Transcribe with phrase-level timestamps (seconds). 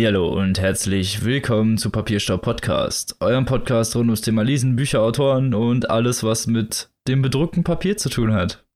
[0.00, 5.52] Hallihallo und herzlich willkommen zu Papierstaub Podcast, eurem Podcast rund ums Thema Lesen, Bücher, Autoren
[5.52, 8.66] und alles, was mit dem bedruckten Papier zu tun hat.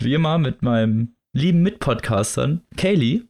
[0.00, 3.22] Wie immer mit meinem lieben Mitpodcastern Kaylee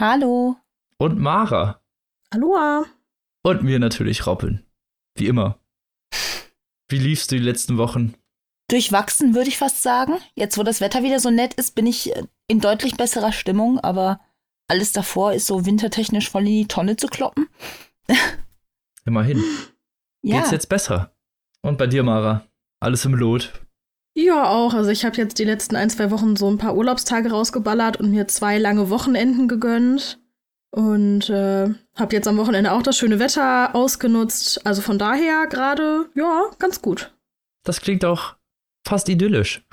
[0.00, 0.54] Hallo.
[0.98, 1.82] und Mara
[2.30, 2.84] Aloha.
[3.42, 4.64] und mir natürlich Robin.
[5.16, 5.58] Wie immer.
[6.88, 8.14] Wie liefst du die letzten Wochen?
[8.70, 10.14] Durchwachsen würde ich fast sagen.
[10.36, 13.80] Jetzt, wo das Wetter wieder so nett ist, bin ich äh, in deutlich besserer Stimmung,
[13.80, 14.20] aber
[14.72, 17.46] alles davor ist so wintertechnisch voll in die Tonne zu kloppen.
[19.04, 19.44] Immerhin.
[20.22, 21.12] Ja, Geht's jetzt besser?
[21.60, 22.46] Und bei dir, Mara?
[22.80, 23.52] Alles im Lot?
[24.14, 24.72] Ja, auch.
[24.72, 28.10] Also ich habe jetzt die letzten ein, zwei Wochen so ein paar Urlaubstage rausgeballert und
[28.10, 30.18] mir zwei lange Wochenenden gegönnt.
[30.70, 34.66] Und äh, habe jetzt am Wochenende auch das schöne Wetter ausgenutzt.
[34.66, 37.12] Also von daher gerade, ja, ganz gut.
[37.62, 38.36] Das klingt auch
[38.86, 39.66] fast idyllisch.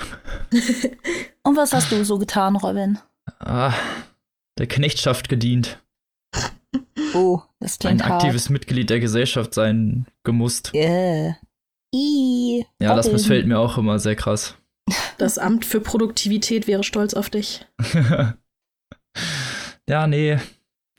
[1.44, 3.00] und was hast du so getan, Robin?
[3.40, 3.74] Ah,
[4.60, 5.82] der Knechtschaft gedient.
[7.16, 8.24] Oh, das Ein klingt hart.
[8.24, 10.76] aktives Mitglied der Gesellschaft sein gemusst.
[10.76, 11.34] Äh.
[11.96, 14.56] I, Ja, das missfällt mir auch immer sehr krass.
[15.20, 17.66] Das Amt für Produktivität wäre stolz auf dich.
[19.90, 20.40] ja, nee.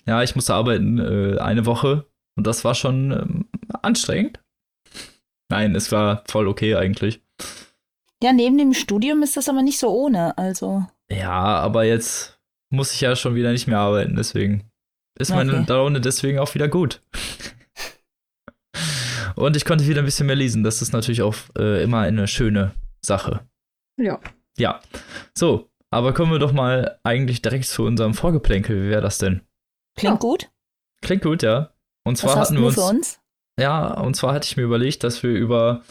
[0.06, 3.48] Ja, ich musste arbeiten äh, eine Woche und das war schon ähm,
[3.82, 4.40] anstrengend.
[5.50, 7.20] Nein, es war voll okay eigentlich.
[8.22, 10.86] Ja, neben dem Studium ist das aber nicht so ohne, also.
[11.10, 12.39] Ja, aber jetzt
[12.70, 14.70] muss ich ja schon wieder nicht mehr arbeiten, deswegen
[15.18, 15.64] ist meine Okay.
[15.68, 17.00] Laune deswegen auch wieder gut.
[19.36, 20.62] und ich konnte wieder ein bisschen mehr lesen.
[20.64, 22.72] Das ist natürlich auch äh, immer eine schöne
[23.04, 23.40] Sache.
[23.98, 24.20] Ja.
[24.58, 24.80] Ja.
[25.36, 28.84] So, aber kommen wir doch mal eigentlich direkt zu unserem Vorgeplänkel.
[28.84, 29.40] Wie wäre das denn?
[29.96, 30.18] Klingt Ja.
[30.18, 30.50] gut.
[31.02, 31.70] Klingt gut, ja.
[32.04, 33.20] Und zwar Was hast hatten wir uns, für uns?
[33.58, 35.82] ja, und zwar hatte ich mir überlegt, dass wir über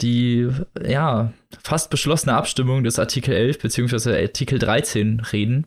[0.00, 0.48] die
[0.84, 1.32] ja
[1.62, 5.66] fast beschlossene Abstimmung des Artikel 11 beziehungsweise Artikel 13 reden,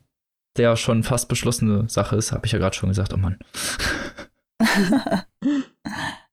[0.58, 3.14] der schon fast beschlossene Sache ist, habe ich ja gerade schon gesagt.
[3.14, 3.38] Oh Mann.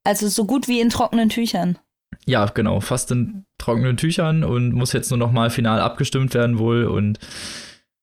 [0.06, 1.78] Also so gut wie in trockenen Tüchern.
[2.26, 6.58] Ja, genau, fast in trockenen Tüchern und muss jetzt nur noch mal final abgestimmt werden
[6.58, 7.18] wohl und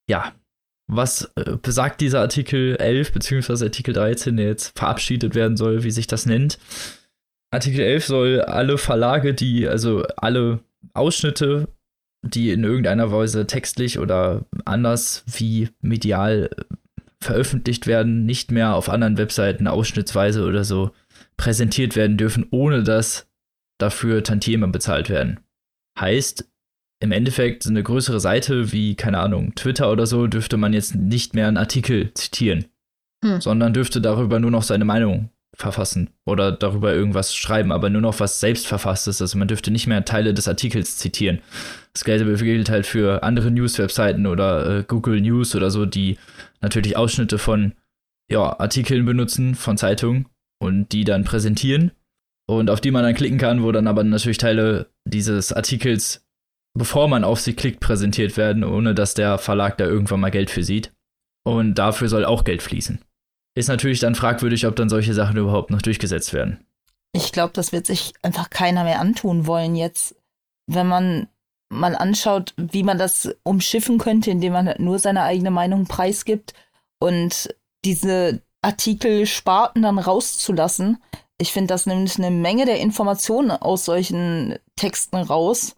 [0.09, 0.33] ja,
[0.87, 5.91] was äh, besagt dieser Artikel 11 beziehungsweise Artikel 13, der jetzt verabschiedet werden soll, wie
[5.91, 6.57] sich das nennt?
[7.51, 10.59] Artikel 11 soll alle Verlage, die, also alle
[10.93, 11.67] Ausschnitte,
[12.21, 16.63] die in irgendeiner Weise textlich oder anders wie medial äh,
[17.19, 20.91] veröffentlicht werden, nicht mehr auf anderen Webseiten ausschnittsweise oder so
[21.37, 23.27] präsentiert werden dürfen, ohne dass
[23.79, 25.39] dafür Tantieme bezahlt werden.
[25.99, 26.47] Heißt,
[26.99, 31.33] im Endeffekt eine größere Seite wie, keine Ahnung, Twitter oder so, dürfte man jetzt nicht
[31.33, 32.65] mehr einen Artikel zitieren,
[33.23, 33.41] Hm.
[33.41, 38.19] sondern dürfte darüber nur noch seine Meinung verfassen oder darüber irgendwas schreiben, aber nur noch
[38.19, 39.21] was selbst verfasstes.
[39.21, 41.39] Also man dürfte nicht mehr Teile des Artikels zitieren.
[41.93, 46.17] Das Gleiche gilt halt für andere News-Webseiten oder äh, Google News oder so, die
[46.61, 47.73] natürlich Ausschnitte von
[48.31, 50.27] ja, Artikeln benutzen, von Zeitungen
[50.61, 51.91] und die dann präsentieren
[52.47, 56.25] und auf die man dann klicken kann, wo dann aber natürlich Teile dieses Artikels,
[56.77, 60.49] bevor man auf sie klickt, präsentiert werden, ohne dass der Verlag da irgendwann mal Geld
[60.49, 60.93] für sieht.
[61.43, 62.99] Und dafür soll auch Geld fließen.
[63.55, 66.59] Ist natürlich dann fragwürdig, ob dann solche Sachen überhaupt noch durchgesetzt werden.
[67.13, 70.15] Ich glaube, das wird sich einfach keiner mehr antun wollen jetzt,
[70.67, 71.27] wenn man
[71.71, 76.53] mal anschaut, wie man das umschiffen könnte, indem man halt nur seine eigene Meinung preisgibt
[76.99, 77.55] und
[77.85, 81.01] diese Artikelsparten dann rauszulassen.
[81.39, 85.75] Ich finde, das nimmt eine Menge der Informationen aus solchen Texten raus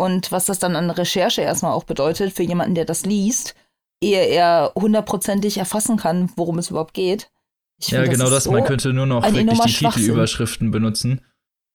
[0.00, 3.54] und was das dann an Recherche erstmal auch bedeutet für jemanden, der das liest,
[4.02, 7.30] ehe er hundertprozentig erfassen kann, worum es überhaupt geht.
[7.78, 8.44] Ich ja, find, genau ist das.
[8.44, 9.84] so man könnte nur noch wirklich die.
[9.88, 11.20] Titelüberschriften benutzen.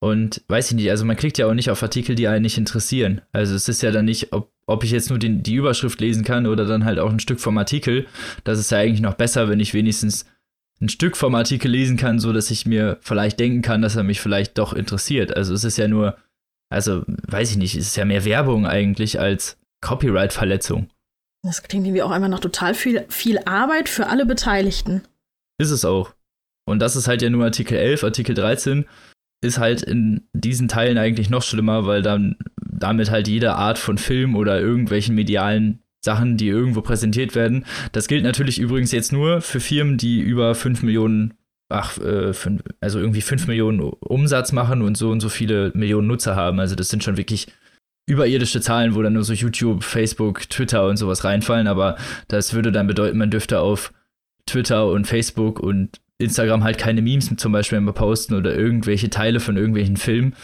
[0.06, 2.60] Und weiß ich nicht, also man klickt ja auch nicht auf Artikel, die einen nicht
[2.60, 3.22] interessieren.
[3.32, 6.24] Also es ist ja dann nicht, ob, ob ich jetzt nur den, die Überschrift lesen
[6.24, 8.06] kann oder dann halt auch ein Stück vom Artikel.
[8.44, 10.28] Das ist ja eigentlich noch besser, wenn ich wenigstens
[10.80, 14.04] ein Stück vom Artikel lesen kann, so dass ich mir vielleicht denken kann, dass er
[14.04, 15.36] mich vielleicht doch interessiert.
[15.36, 16.16] Also es ist ja nur,
[16.70, 20.88] also weiß ich nicht, es ist ja mehr Werbung eigentlich als Copyright-Verletzung.
[21.42, 25.02] Das klingt irgendwie auch einfach nach total viel, viel Arbeit für alle Beteiligten.
[25.58, 26.14] Ist es auch.
[26.68, 28.86] Und das ist halt ja nur Artikel 11, Artikel 13
[29.46, 33.98] ist halt in diesen Teilen eigentlich noch schlimmer, weil dann damit halt jede Art von
[33.98, 37.66] Film oder irgendwelchen medialen Sachen, die irgendwo präsentiert werden.
[37.92, 41.34] Das gilt natürlich übrigens jetzt nur für Firmen, die über 5 Millionen,
[41.70, 46.08] ach, äh, fünf, also irgendwie 5 Millionen Umsatz machen und so und so viele Millionen
[46.08, 46.60] Nutzer haben.
[46.60, 47.48] Also das sind schon wirklich
[48.08, 51.98] überirdische Zahlen, wo dann nur so YouTube, Facebook, Twitter und sowas reinfallen, aber
[52.28, 53.92] das würde dann bedeuten, man dürfte auf
[54.46, 59.40] Twitter und Facebook und Instagram halt keine Memes zum Beispiel mehr posten oder irgendwelche Teile
[59.40, 60.36] von irgendwelchen Filmen.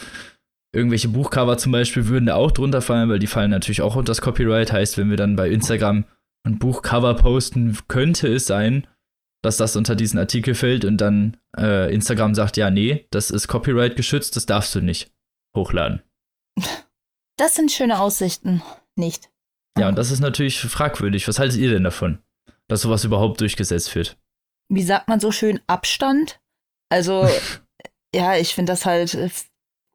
[0.74, 4.12] Irgendwelche Buchcover zum Beispiel würden da auch drunter fallen, weil die fallen natürlich auch unter
[4.12, 4.72] das Copyright.
[4.72, 6.06] Heißt, wenn wir dann bei Instagram
[6.44, 8.88] ein Buchcover posten, könnte es sein,
[9.44, 13.48] dass das unter diesen Artikel fällt und dann äh, Instagram sagt, ja, nee, das ist
[13.48, 15.12] Copyright geschützt, das darfst du nicht
[15.56, 16.02] hochladen.
[17.38, 18.62] Das sind schöne Aussichten,
[18.96, 19.32] nicht?
[19.76, 21.28] Ja, und das ist natürlich fragwürdig.
[21.28, 22.20] Was haltet ihr denn davon,
[22.68, 24.16] dass sowas überhaupt durchgesetzt wird?
[24.70, 26.40] Wie sagt man so schön, Abstand?
[26.90, 27.28] Also,
[28.16, 29.30] ja, ich finde das halt äh,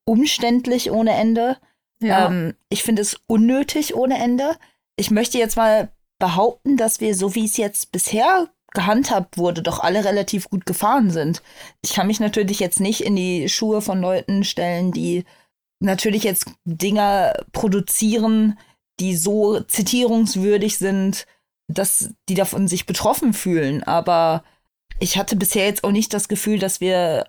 [0.05, 1.59] umständlich ohne Ende.
[2.01, 2.27] Ja.
[2.27, 4.57] Ähm, ich finde es unnötig ohne Ende.
[4.97, 9.81] Ich möchte jetzt mal behaupten, dass wir, so wie es jetzt bisher gehandhabt wurde, doch
[9.81, 11.43] alle relativ gut gefahren sind.
[11.83, 15.25] Ich kann mich natürlich jetzt nicht in die Schuhe von Leuten stellen, die
[15.81, 18.59] natürlich jetzt Dinger produzieren,
[19.01, 21.27] die so zitierungswürdig sind,
[21.69, 23.83] dass die davon sich betroffen fühlen.
[23.83, 24.45] Aber
[25.01, 27.27] ich hatte bisher jetzt auch nicht das Gefühl, dass wir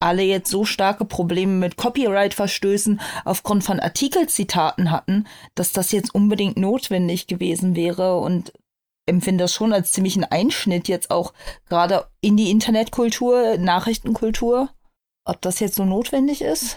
[0.00, 6.56] alle jetzt so starke Probleme mit Copyright-Verstößen aufgrund von Artikelzitaten hatten, dass das jetzt unbedingt
[6.56, 8.52] notwendig gewesen wäre und
[9.06, 11.34] empfinde das schon als ziemlich einen Einschnitt jetzt auch
[11.68, 14.70] gerade in die Internetkultur, Nachrichtenkultur.
[15.24, 16.76] Ob das jetzt so notwendig ist?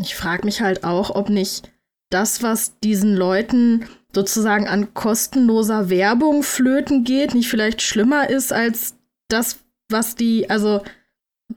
[0.00, 1.70] Ich frage mich halt auch, ob nicht
[2.10, 8.94] das, was diesen Leuten sozusagen an kostenloser Werbung flöten geht, nicht vielleicht schlimmer ist als
[9.28, 10.82] das, was die, also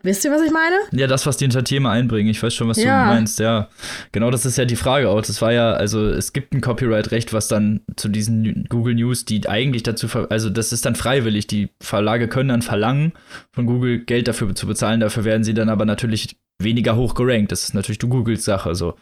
[0.04, 0.76] Wisst ihr, was ich meine?
[0.92, 2.30] Ja, das, was die Entertainer einbringen.
[2.30, 3.06] Ich weiß schon, was Ja.
[3.08, 3.40] du meinst.
[3.40, 3.70] Ja,
[4.12, 5.22] genau, das ist ja die Frage auch.
[5.22, 9.48] Das war ja, also es gibt ein Copyright-Recht, was dann zu diesen Google News, die
[9.48, 11.48] eigentlich dazu, also das ist dann freiwillig.
[11.48, 13.14] Die Verlage können dann verlangen,
[13.54, 15.00] von Google Geld dafür zu bezahlen.
[15.00, 17.54] Dafür werden sie dann aber natürlich weniger hoch gerankt.
[17.54, 18.96] Das ist natürlich du Googles Sache so.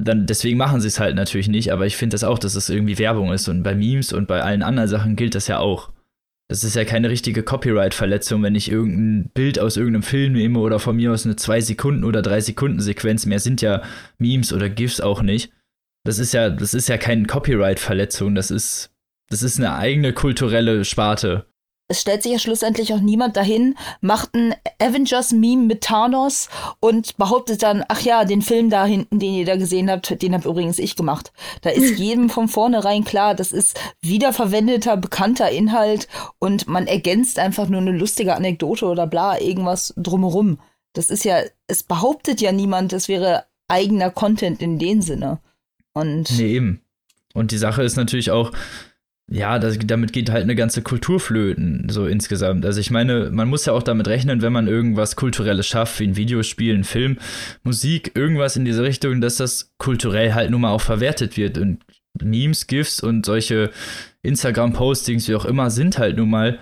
[0.00, 2.70] Dann, deswegen machen sie es halt natürlich nicht, aber ich finde das auch, dass es
[2.70, 3.48] irgendwie Werbung ist.
[3.48, 5.90] Und bei Memes und bei allen anderen Sachen gilt das ja auch.
[6.50, 10.78] Das ist ja keine richtige Copyright-Verletzung, wenn ich irgendein Bild aus irgendeinem Film nehme oder
[10.78, 13.26] von mir aus eine 2 Sekunden oder 3 Sekunden Sequenz.
[13.26, 13.82] Mehr sind ja
[14.16, 15.52] Memes oder GIFs auch nicht.
[16.04, 18.34] Das ist ja, das ist ja keine Copyright-Verletzung.
[18.34, 18.90] Das ist,
[19.28, 21.46] das ist eine eigene kulturelle Sparte.
[21.90, 26.50] Es stellt sich ja schlussendlich auch niemand dahin, macht ein Avengers-Meme mit Thanos
[26.80, 30.34] und behauptet dann, ach ja, den Film da hinten, den ihr da gesehen habt, den
[30.34, 31.32] hab übrigens ich gemacht.
[31.62, 36.08] Da ist jedem von vornherein klar, das ist wiederverwendeter, bekannter Inhalt
[36.38, 40.58] und man ergänzt einfach nur eine lustige Anekdote oder bla, irgendwas drumherum.
[40.92, 45.38] Das ist ja, es behauptet ja niemand, das wäre eigener Content in dem Sinne.
[45.94, 46.82] Und Nee, eben.
[47.34, 48.52] Und die Sache ist natürlich auch,
[49.30, 52.64] ja, das, damit geht halt eine ganze Kultur flöten, so insgesamt.
[52.64, 56.06] Also ich meine, man muss ja auch damit rechnen, wenn man irgendwas Kulturelles schafft, wie
[56.08, 57.18] ein Videospiel, ein Film,
[57.62, 61.58] Musik, irgendwas in diese Richtung, dass das kulturell halt nun mal auch verwertet wird.
[61.58, 61.84] Und
[62.22, 63.70] Memes, GIFs und solche
[64.22, 66.58] Instagram-Postings, wie auch immer, sind halt nun mal,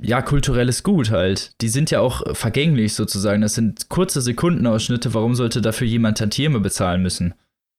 [0.00, 1.60] ja, kulturelles Gut halt.
[1.60, 3.42] Die sind ja auch vergänglich sozusagen.
[3.42, 5.12] Das sind kurze Sekundenausschnitte.
[5.14, 7.34] Warum sollte dafür jemand Tantieme bezahlen müssen?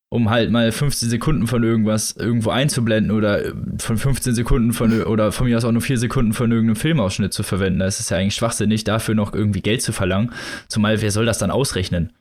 [0.09, 5.03] Um halt mal 15 Sekunden von irgendwas irgendwo einzublenden oder äh, von 15 Sekunden von
[5.03, 7.79] oder von mir aus auch nur 4 Sekunden von irgendeinem Filmausschnitt zu verwenden.
[7.79, 10.31] Da ist es ja eigentlich schwachsinnig, dafür noch irgendwie Geld zu verlangen.
[10.67, 12.13] Zumal, wer soll das dann ausrechnen?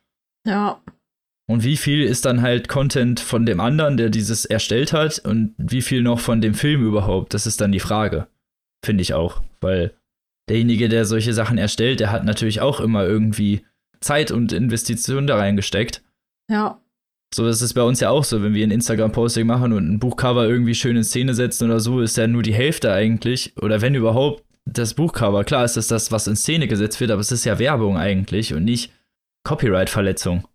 [0.47, 0.81] Ja.
[1.49, 5.55] Und wie viel ist dann halt Content von dem anderen, der dieses erstellt hat, und
[5.59, 7.35] wie viel noch von dem Film überhaupt?
[7.35, 8.27] Das ist dann die Frage.
[8.85, 9.43] Finde ich auch.
[9.61, 9.95] Weil
[10.49, 13.65] derjenige, der solche Sachen erstellt, der hat natürlich auch immer irgendwie
[14.01, 16.03] Zeit und Investitionen da reingesteckt.
[16.51, 16.81] Ja.
[17.35, 19.99] So, das ist bei uns ja auch so, wenn wir ein Instagram-Posting machen und ein
[19.99, 23.81] Buchcover irgendwie schön in Szene setzen oder so, ist ja nur die Hälfte eigentlich, oder
[23.81, 25.45] wenn überhaupt, das Buchcover.
[25.45, 28.53] Klar ist das das, was in Szene gesetzt wird, aber es ist ja Werbung eigentlich
[28.53, 28.93] und nicht
[29.45, 30.47] Copyright-Verletzung.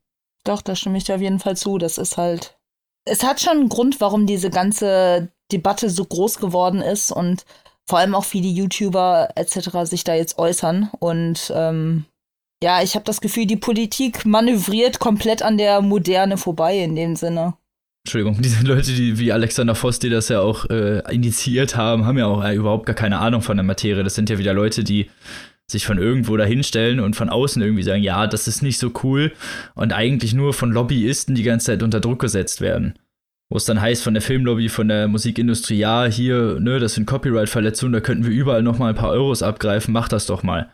[0.44, 1.78] Doch, da stimme ich dir auf jeden Fall zu.
[1.78, 2.58] Das ist halt.
[3.06, 7.46] Es hat schon einen Grund, warum diese ganze Debatte so groß geworden ist und
[7.88, 9.70] vor allem auch viele YouTuber etc.
[9.84, 10.90] sich da jetzt äußern.
[11.00, 12.06] Und ähm,
[12.63, 17.15] ja, ich habe das Gefühl, die Politik manövriert komplett an der Moderne vorbei in dem
[17.15, 17.56] Sinne.
[18.06, 22.18] Entschuldigung, diese Leute, die wie Alexander Voss, die das ja auch äh, initiiert haben, haben
[22.18, 24.03] ja auch äh, überhaupt gar keine Ahnung von der Materie.
[24.03, 25.10] Das sind ja wieder Leute, die
[25.70, 29.32] sich von irgendwo dahinstellen und von außen irgendwie sagen, ja, das ist nicht so cool
[29.74, 32.96] und eigentlich nur von Lobbyisten die ganze Zeit unter Druck gesetzt werden.
[33.50, 37.06] Wo es dann heißt von der Filmlobby, von der Musikindustrie, ja, hier, ne, das sind
[37.06, 40.70] Copyright-Verletzungen, da könnten wir überall noch mal ein paar Euros abgreifen, mach das doch mal.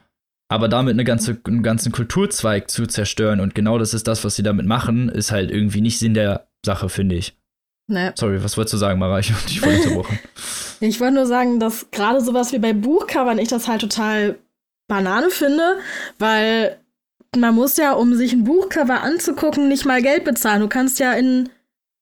[0.50, 4.36] Aber damit eine ganze, einen ganzen Kulturzweig zu zerstören und genau das ist das, was
[4.36, 7.38] sie damit machen, ist halt irgendwie nicht Sinn der Sache, finde ich.
[7.90, 8.14] Ne.
[8.16, 9.20] Sorry, was wolltest du sagen, Mara?
[9.20, 10.20] Ich hab dich voll unterbrochen.
[10.80, 14.38] Ich wollte nur sagen, dass gerade sowas wie bei Buchcovern ich das halt total
[14.88, 15.80] Banane finde,
[16.20, 16.78] weil
[17.36, 20.62] man muss ja, um sich ein Buchcover anzugucken, nicht mal Geld bezahlen.
[20.62, 21.50] Du kannst ja in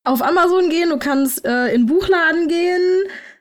[0.04, 2.82] auf Amazon gehen, du kannst äh, in den Buchladen gehen,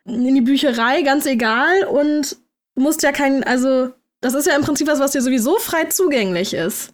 [0.05, 2.37] in die Bücherei, ganz egal und
[2.77, 3.91] du musst ja kein, also
[4.25, 6.93] das ist ja im Prinzip was, was dir sowieso frei zugänglich ist.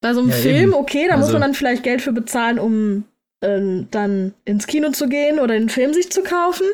[0.00, 0.74] Bei so einem Ja, Film, eben.
[0.74, 3.04] okay, da muss Also- man dann vielleicht Geld für bezahlen, um
[3.40, 6.66] ähm, dann ins Kino zu gehen oder den Film sich zu kaufen.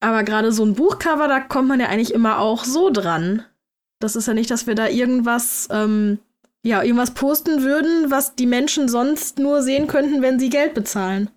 [0.00, 3.42] Aber gerade so ein Buchcover, da kommt man ja eigentlich immer auch so dran.
[4.00, 6.18] Das ist ja nicht, dass wir da irgendwas, ähm,
[6.62, 11.30] ja, irgendwas posten würden, was die Menschen sonst nur sehen könnten, wenn sie Geld bezahlen.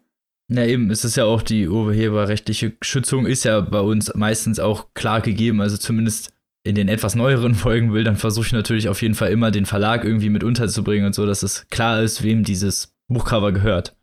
[0.49, 4.87] Na eben, es ist ja auch die urheberrechtliche Schützung ist ja bei uns meistens auch
[4.95, 6.31] klar gegeben, also zumindest
[6.67, 9.65] in den etwas neueren Folgen will, dann versuche ich natürlich auf jeden Fall immer den
[9.65, 13.95] Verlag irgendwie mit unterzubringen und so, dass es klar ist, wem dieses Buchcover gehört.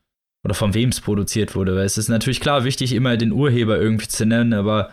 [0.44, 1.74] Oder von wem es produziert wurde.
[1.74, 4.90] Weil es ist natürlich klar wichtig, immer den Urheber irgendwie zu nennen, aber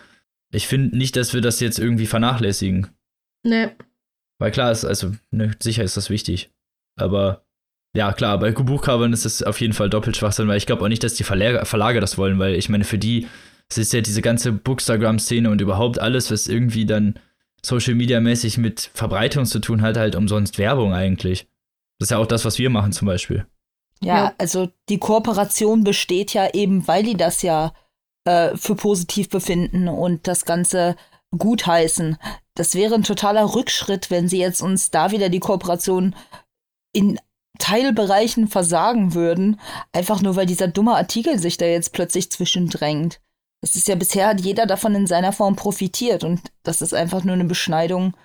[0.53, 2.87] ich finde nicht, dass wir das jetzt irgendwie vernachlässigen.
[3.43, 3.69] Nee.
[4.39, 6.51] Weil klar ist, also, ne, sicher ist das wichtig.
[6.97, 7.45] Aber
[7.93, 10.87] ja, klar, bei Buchcovern ist es auf jeden Fall doppelt Schwachsinn, weil ich glaube auch
[10.87, 13.27] nicht, dass die Verlage, Verlage das wollen, weil ich meine, für die
[13.71, 17.15] es ist ja diese ganze Bookstagram-Szene und überhaupt alles, was irgendwie dann
[17.63, 21.47] Social Media mäßig mit Verbreitung zu tun hat, halt umsonst Werbung eigentlich.
[21.99, 23.45] Das ist ja auch das, was wir machen zum Beispiel.
[24.03, 24.33] Ja, ja.
[24.37, 27.73] also die Kooperation besteht ja eben, weil die das ja
[28.25, 30.95] äh, für positiv befinden und das Ganze
[31.37, 32.17] gutheißen.
[32.55, 36.15] Das wäre ein totaler Rückschritt, wenn sie jetzt uns da wieder die Kooperation
[36.93, 37.19] in
[37.59, 39.59] Teilbereichen versagen würden,
[39.93, 43.21] einfach nur weil dieser dumme Artikel sich da jetzt plötzlich zwischendrängt.
[43.61, 47.23] Das ist ja bisher hat jeder davon in seiner Form profitiert und das ist einfach
[47.23, 48.15] nur eine Beschneidung,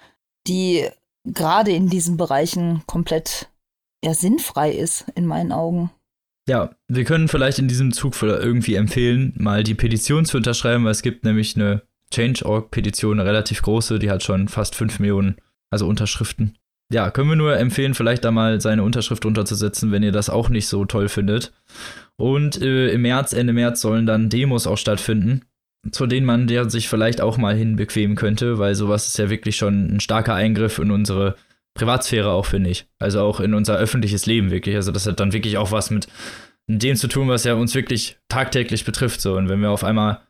[0.47, 0.89] die
[1.25, 3.51] gerade in diesen Bereichen komplett
[4.05, 5.91] ja sinnfrei ist in meinen Augen.
[6.49, 10.93] Ja, wir können vielleicht in diesem Zug irgendwie empfehlen, mal die Petition zu unterschreiben, weil
[10.93, 15.37] es gibt nämlich eine Change.org-Petition, eine relativ große, die hat schon fast 5 Millionen,
[15.71, 16.57] also Unterschriften.
[16.93, 20.49] Ja, können wir nur empfehlen, vielleicht da mal seine Unterschrift runterzusetzen, wenn ihr das auch
[20.49, 21.53] nicht so toll findet.
[22.19, 25.43] Und äh, im März, Ende März sollen dann Demos auch stattfinden,
[25.91, 29.57] zu denen man der sich vielleicht auch mal hinbequemen könnte, weil sowas ist ja wirklich
[29.57, 31.37] schon ein starker Eingriff in unsere
[31.75, 32.87] Privatsphäre auch, finde ich.
[32.99, 34.75] Also auch in unser öffentliches Leben wirklich.
[34.75, 36.09] Also das hat dann wirklich auch was mit
[36.67, 39.21] dem zu tun, was ja uns wirklich tagtäglich betrifft.
[39.21, 39.37] So.
[39.37, 40.21] Und wenn wir auf einmal,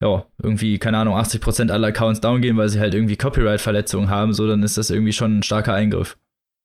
[0.00, 4.32] ja, irgendwie, keine Ahnung, 80% aller Accounts down gehen, weil sie halt irgendwie Copyright-Verletzungen haben,
[4.32, 6.16] so, dann ist das irgendwie schon ein starker Eingriff.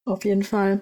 [0.05, 0.81] Auf jeden Fall.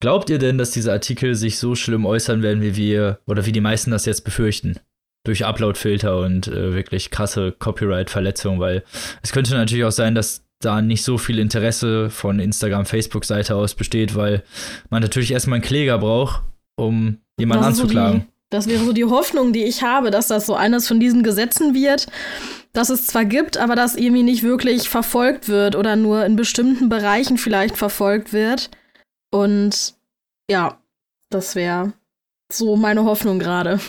[0.00, 3.52] Glaubt ihr denn, dass diese Artikel sich so schlimm äußern werden, wie wir oder wie
[3.52, 4.78] die meisten das jetzt befürchten?
[5.24, 8.84] Durch Upload-Filter und äh, wirklich krasse Copyright-Verletzungen, weil
[9.22, 13.74] es könnte natürlich auch sein, dass da nicht so viel Interesse von Instagram, Facebook-Seite aus
[13.74, 14.42] besteht, weil
[14.90, 16.42] man natürlich erstmal einen Kläger braucht,
[16.76, 18.20] um jemanden anzuklagen.
[18.20, 21.00] So die, das wäre so die Hoffnung, die ich habe, dass das so eines von
[21.00, 22.06] diesen Gesetzen wird,
[22.72, 26.88] dass es zwar gibt, aber das irgendwie nicht wirklich verfolgt wird oder nur in bestimmten
[26.88, 28.70] Bereichen vielleicht verfolgt wird.
[29.30, 29.94] Und
[30.50, 30.78] ja,
[31.30, 31.92] das wäre
[32.50, 33.80] so meine Hoffnung gerade.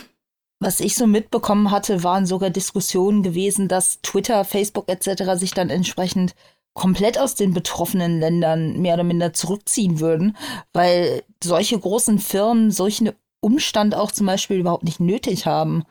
[0.60, 5.34] Was ich so mitbekommen hatte, waren sogar Diskussionen gewesen, dass Twitter, Facebook etc.
[5.36, 6.34] sich dann entsprechend
[6.74, 10.36] komplett aus den betroffenen Ländern mehr oder minder zurückziehen würden,
[10.74, 15.84] weil solche großen Firmen solchen Umstand auch zum Beispiel überhaupt nicht nötig haben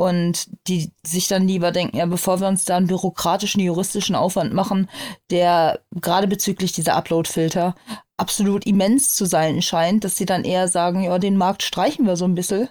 [0.00, 4.54] und die sich dann lieber denken, ja, bevor wir uns da einen bürokratischen, juristischen Aufwand
[4.54, 4.88] machen,
[5.30, 7.74] der gerade bezüglich dieser Upload-Filter
[8.16, 12.16] absolut immens zu sein scheint, dass sie dann eher sagen, ja, den Markt streichen wir
[12.16, 12.70] so ein bisschen.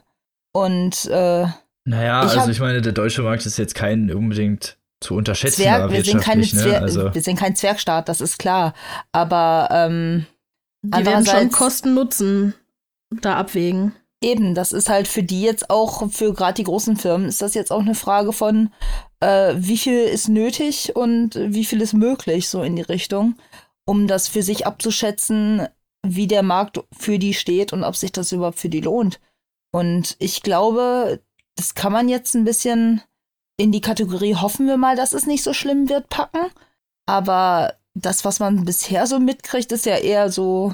[0.54, 1.46] Und äh,
[1.86, 5.92] naja, ich also ich meine, der deutsche Markt ist jetzt kein unbedingt zu unterschätzen Zwerg,
[5.92, 6.82] wir sind keine Zwer ne?
[6.82, 7.14] also.
[7.14, 8.74] wir sind kein Zwergstaat, das ist klar.
[9.12, 10.26] Aber ähm,
[10.82, 12.56] die werden schon Kosten-Nutzen
[13.22, 13.94] da abwägen.
[14.22, 17.54] Eben, das ist halt für die jetzt auch, für gerade die großen Firmen, ist das
[17.54, 18.72] jetzt auch eine Frage von,
[19.22, 23.36] äh, wie viel ist nötig und wie viel ist möglich, so in die Richtung,
[23.86, 25.68] um das für sich abzuschätzen,
[26.06, 29.20] wie der Markt für die steht und ob sich das überhaupt für die lohnt.
[29.72, 31.22] Und ich glaube,
[31.56, 33.02] das kann man jetzt ein bisschen
[33.60, 36.50] in die Kategorie hoffen wir mal, dass es nicht so schlimm wird, packen.
[37.06, 40.74] Aber das, was man bisher so mitkriegt, ist ja eher so,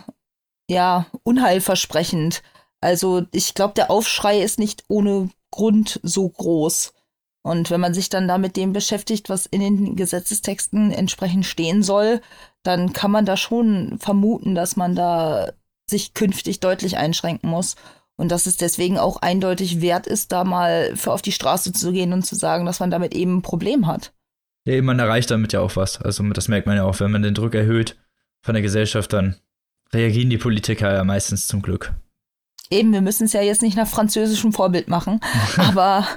[0.70, 2.44] ja, unheilversprechend.
[2.86, 6.94] Also ich glaube, der Aufschrei ist nicht ohne Grund so groß.
[7.42, 11.82] Und wenn man sich dann da mit dem beschäftigt, was in den Gesetzestexten entsprechend stehen
[11.82, 12.22] soll,
[12.62, 15.52] dann kann man da schon vermuten, dass man da
[15.90, 17.76] sich künftig deutlich einschränken muss.
[18.18, 21.92] Und dass es deswegen auch eindeutig wert ist, da mal für auf die Straße zu
[21.92, 24.14] gehen und zu sagen, dass man damit eben ein Problem hat.
[24.64, 26.00] Ja, man erreicht damit ja auch was.
[26.00, 27.98] Also das merkt man ja auch, wenn man den Druck erhöht
[28.44, 29.38] von der Gesellschaft, dann
[29.92, 31.92] reagieren die Politiker ja meistens zum Glück
[32.72, 35.20] eben, wir müssen es ja jetzt nicht nach französischem Vorbild machen,
[35.58, 36.08] aber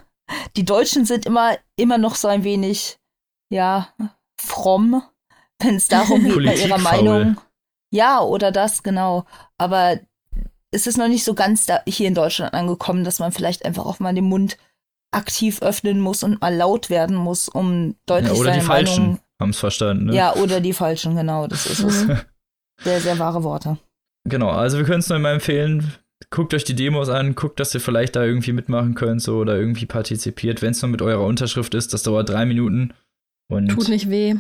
[0.57, 2.99] die Deutschen sind immer, immer noch so ein wenig,
[3.51, 3.89] ja,
[4.41, 5.03] fromm,
[5.61, 7.37] wenn es darum geht, bei ihrer Meinung.
[7.91, 9.25] Ja, oder das, genau.
[9.57, 9.99] Aber
[10.71, 13.87] es ist noch nicht so ganz da hier in Deutschland angekommen, dass man vielleicht einfach
[13.87, 14.59] auch mal den Mund
[15.11, 19.19] aktiv öffnen muss und mal laut werden muss, um deutlich ja, oder seine die Falschen
[19.41, 20.07] haben es verstanden.
[20.07, 20.15] Ne?
[20.15, 22.07] Ja, oder die Falschen, genau, das ist es.
[22.83, 23.79] sehr, sehr wahre Worte.
[24.25, 25.95] Genau, also wir können es nur immer empfehlen,
[26.31, 29.57] guckt euch die Demos an, guckt, dass ihr vielleicht da irgendwie mitmachen könnt so, oder
[29.57, 30.63] irgendwie partizipiert.
[30.63, 32.93] Wenn es nur mit eurer Unterschrift ist, das dauert drei Minuten.
[33.51, 34.35] Und Tut nicht weh.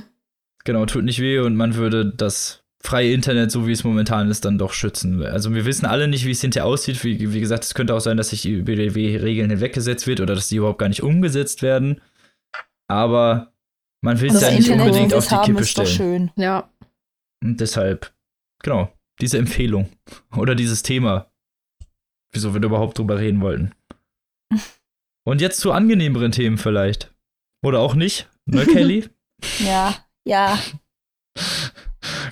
[0.64, 4.44] Genau, tut nicht weh und man würde das freie Internet, so wie es momentan ist,
[4.44, 5.22] dann doch schützen.
[5.24, 7.02] Also wir wissen alle nicht, wie es hinterher aussieht.
[7.04, 10.48] Wie, wie gesagt, es könnte auch sein, dass sich die BDW-Regeln hinweggesetzt wird oder dass
[10.48, 12.00] die überhaupt gar nicht umgesetzt werden.
[12.88, 13.52] Aber
[14.00, 15.88] man will es ja nicht Internet, unbedingt auf die Kippe stellen.
[15.88, 16.30] Schön.
[16.36, 16.70] Ja.
[17.42, 18.12] Und deshalb,
[18.62, 19.88] genau, diese Empfehlung
[20.36, 21.27] oder dieses Thema,
[22.32, 23.74] wieso wir überhaupt drüber reden wollten.
[25.24, 27.12] Und jetzt zu angenehmeren Themen vielleicht.
[27.62, 29.08] Oder auch nicht, ne, Kelly?
[29.58, 29.94] ja,
[30.24, 30.58] ja.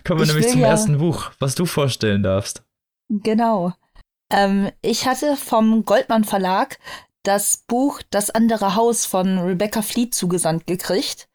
[0.05, 2.65] Kommen wir ich nämlich zum ja, ersten Buch, was du vorstellen darfst.
[3.09, 3.75] Genau.
[4.33, 6.79] Ähm, ich hatte vom Goldmann Verlag
[7.23, 11.29] das Buch Das andere Haus von Rebecca Fleet zugesandt gekriegt.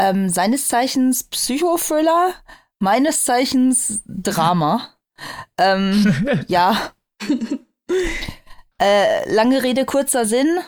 [0.00, 2.34] Ähm, seines Zeichens Psychothriller,
[2.78, 4.88] meines Zeichens Drama.
[5.58, 6.92] ähm, ja.
[8.80, 10.58] Äh, lange Rede, kurzer Sinn.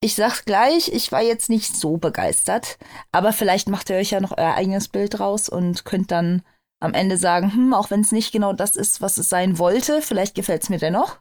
[0.00, 2.78] Ich sag's gleich, ich war jetzt nicht so begeistert,
[3.12, 6.42] aber vielleicht macht ihr euch ja noch euer eigenes Bild raus und könnt dann
[6.80, 10.02] am Ende sagen, hm, auch wenn es nicht genau das ist, was es sein wollte,
[10.02, 11.18] vielleicht gefällt es mir dennoch.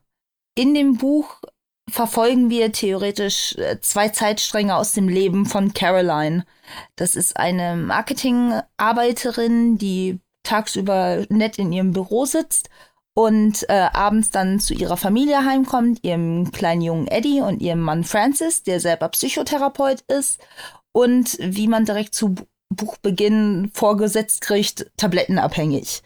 [0.56, 1.42] In dem Buch
[1.88, 6.46] verfolgen wir theoretisch äh, zwei Zeitstränge aus dem Leben von Caroline.
[6.96, 12.70] Das ist eine Marketingarbeiterin, die tagsüber nett in ihrem Büro sitzt
[13.22, 18.04] und äh, abends dann zu ihrer Familie heimkommt, ihrem kleinen Jungen Eddie und ihrem Mann
[18.04, 20.40] Francis, der selber Psychotherapeut ist
[20.92, 22.34] und wie man direkt zu
[22.74, 26.02] Buchbeginn vorgesetzt kriegt, tablettenabhängig.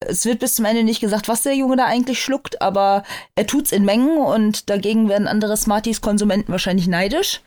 [0.00, 3.02] Es wird bis zum Ende nicht gesagt, was der Junge da eigentlich schluckt, aber
[3.34, 7.40] er tut's in Mengen und dagegen werden andere Smarties-Konsumenten wahrscheinlich neidisch.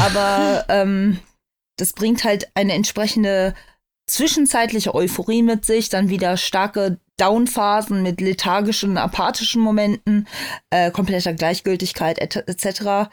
[0.00, 1.18] Aber ähm,
[1.76, 3.54] das bringt halt eine entsprechende
[4.12, 10.26] zwischenzeitliche Euphorie mit sich, dann wieder starke Downphasen mit lethargischen, apathischen Momenten,
[10.70, 13.10] äh, kompletter Gleichgültigkeit etc.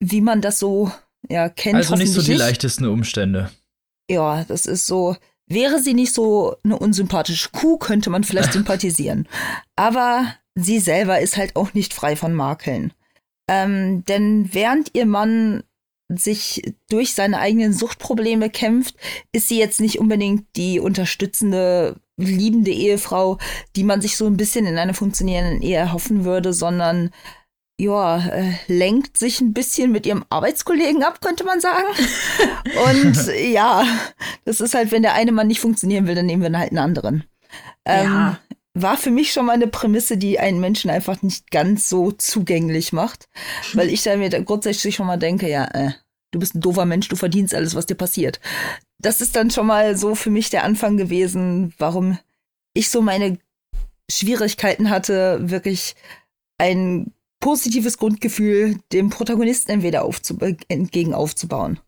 [0.00, 0.92] Wie man das so
[1.28, 1.76] ja kennt.
[1.76, 3.50] Also nicht so die leichtesten Umstände
[4.12, 5.16] ja, das ist so,
[5.46, 9.28] wäre sie nicht so eine unsympathische Kuh, könnte man vielleicht sympathisieren.
[9.76, 12.92] Aber sie selber ist halt auch nicht frei von Makeln.
[13.48, 15.64] Ähm, denn während ihr Mann
[16.08, 18.96] sich durch seine eigenen Suchtprobleme kämpft,
[19.32, 23.38] ist sie jetzt nicht unbedingt die unterstützende, liebende Ehefrau,
[23.76, 27.10] die man sich so ein bisschen in einer funktionierenden Ehe erhoffen würde, sondern
[27.78, 31.88] ja, äh, lenkt sich ein bisschen mit ihrem Arbeitskollegen ab, könnte man sagen.
[32.86, 33.84] Und ja,
[34.44, 36.78] das ist halt, wenn der eine Mann nicht funktionieren will, dann nehmen wir halt einen
[36.78, 37.24] anderen.
[37.84, 38.38] Ähm, ja.
[38.74, 42.92] War für mich schon mal eine Prämisse, die einen Menschen einfach nicht ganz so zugänglich
[42.92, 43.28] macht,
[43.74, 45.92] weil ich da mir grundsätzlich schon mal denke, ja, äh,
[46.30, 48.40] du bist ein doofer Mensch, du verdienst alles, was dir passiert.
[48.98, 52.18] Das ist dann schon mal so für mich der Anfang gewesen, warum
[52.72, 53.38] ich so meine
[54.10, 55.94] Schwierigkeiten hatte, wirklich
[56.58, 61.80] ein positives Grundgefühl dem Protagonisten entweder aufzub entgegen aufzubauen.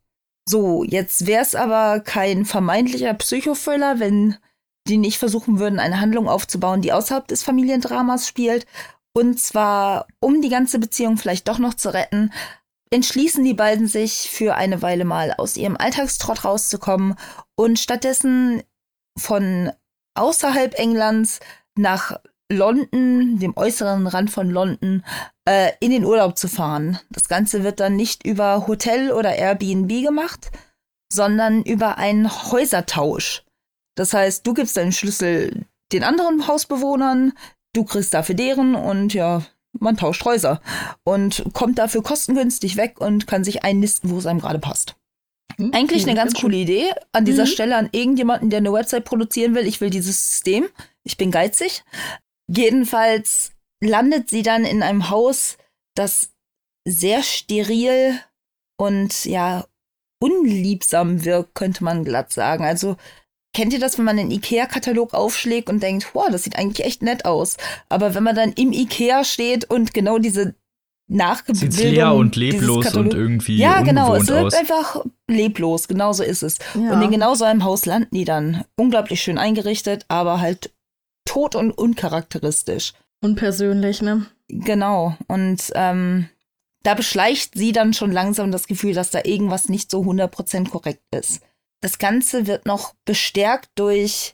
[0.47, 4.37] So, jetzt wäre es aber kein vermeintlicher Psychothriller, wenn
[4.88, 8.66] die nicht versuchen würden, eine Handlung aufzubauen, die außerhalb des Familiendramas spielt.
[9.16, 12.33] Und zwar, um die ganze Beziehung vielleicht doch noch zu retten,
[12.90, 17.16] entschließen die beiden sich für eine Weile mal aus ihrem Alltagstrott rauszukommen
[17.57, 18.62] und stattdessen
[19.18, 19.73] von
[20.14, 21.40] außerhalb Englands
[21.77, 22.18] nach
[22.51, 25.05] London, dem äußeren Rand von London,
[25.49, 26.99] äh, in den Urlaub zu fahren.
[27.11, 30.51] Das Ganze wird dann nicht über Hotel oder Airbnb gemacht,
[31.12, 33.43] sondern über einen Häusertausch.
[33.94, 37.33] Das heißt, du gibst deinen Schlüssel den anderen Hausbewohnern,
[37.72, 39.42] du kriegst dafür deren und ja,
[39.78, 40.61] man tauscht Häuser
[41.04, 44.96] und kommt dafür kostengünstig weg und kann sich einnisten, wo es einem gerade passt.
[45.57, 46.90] Hm, Eigentlich eine ganz coole Idee.
[47.12, 47.48] An dieser mhm.
[47.48, 49.66] Stelle an irgendjemanden, der eine Website produzieren will.
[49.66, 50.68] Ich will dieses System.
[51.02, 51.85] Ich bin geizig.
[52.48, 55.57] Jedenfalls landet sie dann in einem Haus,
[55.94, 56.30] das
[56.87, 58.18] sehr steril
[58.76, 59.64] und ja
[60.20, 62.64] unliebsam wirkt, könnte man glatt sagen.
[62.64, 62.96] Also
[63.55, 67.03] kennt ihr das, wenn man einen IKEA-Katalog aufschlägt und denkt, wow, das sieht eigentlich echt
[67.03, 67.57] nett aus.
[67.88, 70.55] Aber wenn man dann im IKEA steht und genau diese
[71.07, 71.71] Nachgebildung.
[71.71, 73.59] Sieht leer und leblos und irgendwie.
[73.59, 74.14] Ja, genau.
[74.14, 74.55] Es wirkt aus.
[74.55, 75.88] einfach leblos.
[75.88, 76.59] Genauso ist es.
[76.75, 76.93] Ja.
[76.93, 78.64] Und in genau so einem Haus landen die dann.
[78.77, 80.73] Unglaublich schön eingerichtet, aber halt
[81.27, 82.93] tot und uncharakteristisch.
[83.21, 84.27] Unpersönlich, ne?
[84.49, 85.17] Genau.
[85.29, 86.29] Und ähm,
[86.83, 91.03] da beschleicht sie dann schon langsam das Gefühl, dass da irgendwas nicht so 100% korrekt
[91.14, 91.43] ist.
[91.85, 94.33] Das Ganze wird noch bestärkt durch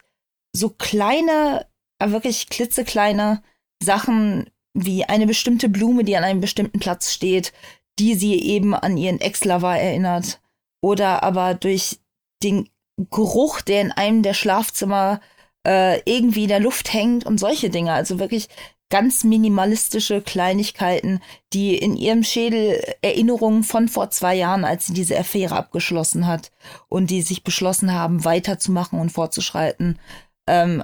[0.53, 1.67] so kleine,
[2.01, 3.43] wirklich klitzekleine
[3.83, 7.53] Sachen wie eine bestimmte Blume, die an einem bestimmten Platz steht,
[7.99, 10.41] die sie eben an ihren Ex-Lover erinnert.
[10.81, 11.99] Oder aber durch
[12.41, 12.69] den
[13.11, 15.21] Geruch, der in einem der Schlafzimmer
[15.67, 17.93] äh, irgendwie in der Luft hängt und solche Dinge.
[17.93, 18.49] Also wirklich
[18.90, 21.20] ganz minimalistische Kleinigkeiten,
[21.53, 26.50] die in ihrem Schädel Erinnerungen von vor zwei Jahren, als sie diese Affäre abgeschlossen hat
[26.88, 29.98] und die sich beschlossen haben, weiterzumachen und fortzuschreiten,
[30.46, 30.83] ähm,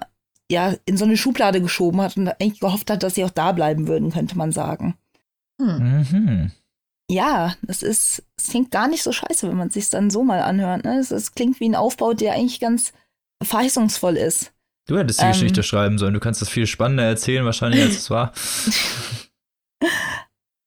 [0.50, 3.52] ja, in so eine Schublade geschoben hat und eigentlich gehofft hat, dass sie auch da
[3.52, 4.94] bleiben würden, könnte man sagen.
[5.60, 6.06] Hm.
[6.10, 6.52] Mhm.
[7.08, 10.22] Ja, das ist, es klingt gar nicht so scheiße, wenn man es sich dann so
[10.24, 10.84] mal anhört.
[10.84, 10.98] Ne?
[10.98, 12.92] Es, es klingt wie ein Aufbau, der eigentlich ganz
[13.42, 14.52] verheißungsvoll ist.
[14.86, 16.14] Du hättest die ähm, Geschichte schreiben sollen.
[16.14, 18.32] Du kannst das viel spannender erzählen, wahrscheinlich, als es war.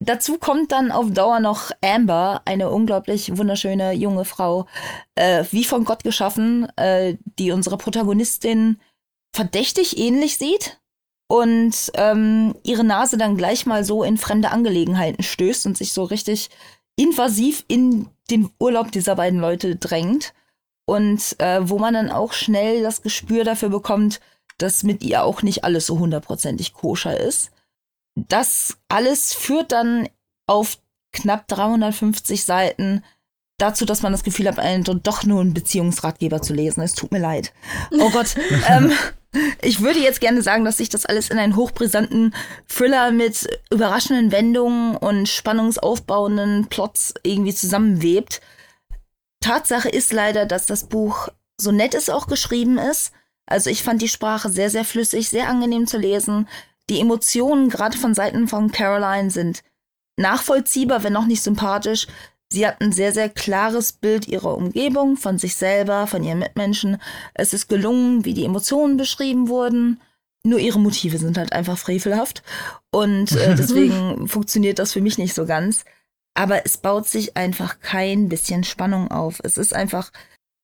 [0.02, 4.66] Dazu kommt dann auf Dauer noch Amber, eine unglaublich wunderschöne junge Frau,
[5.16, 8.80] äh, wie von Gott geschaffen, äh, die unsere Protagonistin
[9.36, 10.80] verdächtig ähnlich sieht
[11.28, 16.06] und ähm, ihre Nase dann gleich mal so in fremde Angelegenheiten stößt und sich so
[16.06, 16.50] richtig
[16.96, 20.34] invasiv in den Urlaub dieser beiden Leute drängt
[20.90, 24.20] und äh, wo man dann auch schnell das Gespür dafür bekommt,
[24.58, 27.52] dass mit ihr auch nicht alles so hundertprozentig koscher ist.
[28.16, 30.10] Das alles führt dann
[30.48, 30.80] auf
[31.12, 33.04] knapp 350 Seiten
[33.60, 36.82] dazu, dass man das Gefühl hat, einen doch nur einen Beziehungsratgeber zu lesen.
[36.82, 37.54] Es tut mir leid.
[37.92, 38.36] Oh Gott.
[38.68, 38.92] ähm,
[39.62, 42.34] ich würde jetzt gerne sagen, dass sich das alles in einen hochbrisanten
[42.68, 48.42] Thriller mit überraschenden Wendungen und spannungsaufbauenden Plots irgendwie zusammenwebt.
[49.42, 53.12] Tatsache ist leider, dass das Buch so nett es auch geschrieben ist.
[53.46, 56.48] Also ich fand die Sprache sehr, sehr flüssig, sehr angenehm zu lesen.
[56.90, 59.64] Die Emotionen, gerade von Seiten von Caroline, sind
[60.18, 62.08] nachvollziehbar, wenn auch nicht sympathisch.
[62.52, 66.98] Sie hat ein sehr, sehr klares Bild ihrer Umgebung, von sich selber, von ihren Mitmenschen.
[67.34, 70.02] Es ist gelungen, wie die Emotionen beschrieben wurden.
[70.44, 72.44] Nur ihre Motive sind halt einfach frevelhaft.
[72.92, 75.86] Und äh, deswegen funktioniert das für mich nicht so ganz
[76.34, 79.40] aber es baut sich einfach kein bisschen Spannung auf.
[79.44, 80.12] Es ist einfach,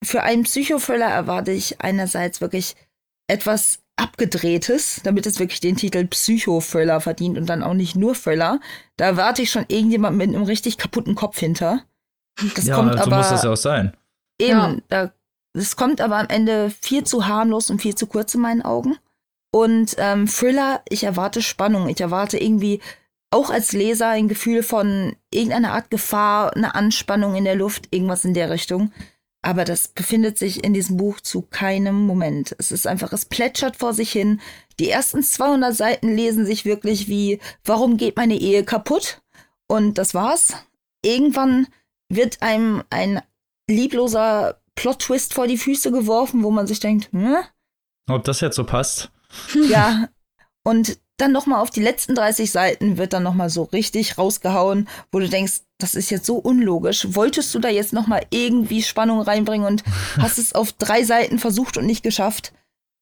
[0.03, 2.75] für einen Psychothriller erwarte ich einerseits wirklich
[3.27, 8.59] etwas abgedrehtes, damit es wirklich den Titel Psychothriller verdient und dann auch nicht nur Thriller.
[8.97, 11.83] Da erwarte ich schon irgendjemand mit einem richtig kaputten Kopf hinter.
[12.55, 13.95] Das ja, kommt so aber, muss das ja auch sein.
[14.39, 14.77] Eben, ja.
[14.89, 15.11] da,
[15.53, 18.97] das kommt aber am Ende viel zu harmlos und viel zu kurz in meinen Augen.
[19.51, 21.87] Und ähm, Thriller, ich erwarte Spannung.
[21.87, 22.81] Ich erwarte irgendwie
[23.35, 28.23] auch als Leser ein Gefühl von irgendeiner Art Gefahr, eine Anspannung in der Luft, irgendwas
[28.23, 28.93] in der Richtung.
[29.41, 32.55] Aber das befindet sich in diesem Buch zu keinem Moment.
[32.57, 34.39] Es ist einfach, es plätschert vor sich hin.
[34.79, 39.21] Die ersten 200 Seiten lesen sich wirklich wie, warum geht meine Ehe kaputt?
[39.67, 40.53] Und das war's.
[41.03, 41.67] Irgendwann
[42.07, 43.21] wird einem ein
[43.69, 47.35] liebloser Plot-Twist vor die Füße geworfen, wo man sich denkt, hm?
[48.09, 49.11] Ob das jetzt so passt?
[49.53, 50.07] Ja.
[50.63, 54.17] Und dann noch mal auf die letzten 30 Seiten wird dann noch mal so richtig
[54.17, 57.07] rausgehauen, wo du denkst, das ist jetzt so unlogisch.
[57.11, 59.83] Wolltest du da jetzt noch mal irgendwie Spannung reinbringen und
[60.17, 62.53] hast es auf drei Seiten versucht und nicht geschafft?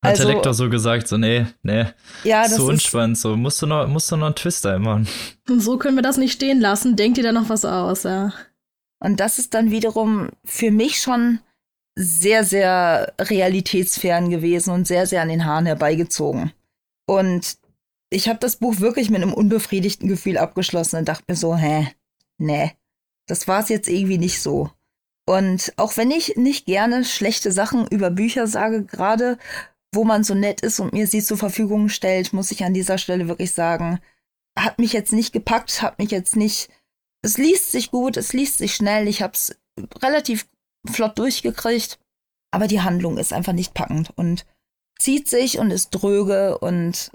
[0.04, 1.86] Hat also, der Lektor so gesagt, so, nee, nee,
[2.26, 5.08] ja, das so unspannend, so, musst du noch, musst du noch einen Twister machen.
[5.48, 8.34] So können wir das nicht stehen lassen, denkt ihr da noch was aus, ja.
[9.00, 11.40] Und das ist dann wiederum für mich schon
[11.96, 16.52] sehr, sehr realitätsfern gewesen und sehr, sehr an den Haaren herbeigezogen.
[17.06, 17.58] Und
[18.14, 21.88] ich habe das Buch wirklich mit einem unbefriedigten Gefühl abgeschlossen und dachte mir so, hä,
[22.38, 22.72] nee,
[23.28, 24.70] das war es jetzt irgendwie nicht so.
[25.26, 29.38] Und auch wenn ich nicht gerne schlechte Sachen über Bücher sage, gerade
[29.96, 32.98] wo man so nett ist und mir sie zur Verfügung stellt, muss ich an dieser
[32.98, 34.00] Stelle wirklich sagen,
[34.58, 36.70] hat mich jetzt nicht gepackt, hat mich jetzt nicht.
[37.22, 39.56] Es liest sich gut, es liest sich schnell, ich habe es
[40.02, 40.48] relativ
[40.86, 42.00] flott durchgekriegt,
[42.52, 44.46] aber die Handlung ist einfach nicht packend und
[45.00, 47.12] zieht sich und ist dröge und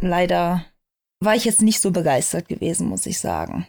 [0.00, 0.64] leider
[1.20, 3.66] war ich jetzt nicht so begeistert gewesen, muss ich sagen.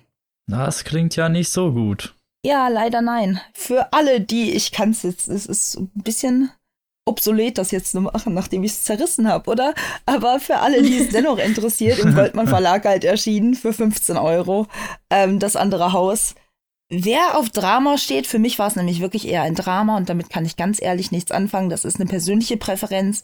[0.47, 2.15] Das klingt ja nicht so gut.
[2.45, 3.39] Ja, leider nein.
[3.53, 6.51] Für alle, die ich kann es jetzt, es ist ein bisschen
[7.05, 9.73] obsolet, das jetzt zu machen, nachdem ich es zerrissen habe, oder?
[10.05, 14.67] Aber für alle, die es dennoch interessiert, im Goldmann Verlag halt erschienen für 15 Euro,
[15.09, 16.35] ähm, das andere Haus.
[16.89, 20.29] Wer auf Drama steht, für mich war es nämlich wirklich eher ein Drama und damit
[20.29, 21.69] kann ich ganz ehrlich nichts anfangen.
[21.69, 23.21] Das ist eine persönliche Präferenz.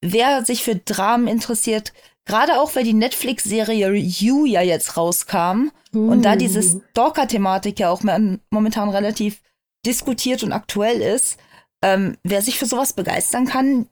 [0.00, 1.92] Wer sich für Dramen interessiert,
[2.28, 6.10] Gerade auch, weil die Netflix-Serie You ja jetzt rauskam uh.
[6.10, 6.82] und da diese uh.
[6.90, 8.02] Stalker-Thematik ja auch
[8.50, 9.40] momentan relativ
[9.84, 11.38] diskutiert und aktuell ist.
[11.82, 13.86] Ähm, wer sich für sowas begeistern kann,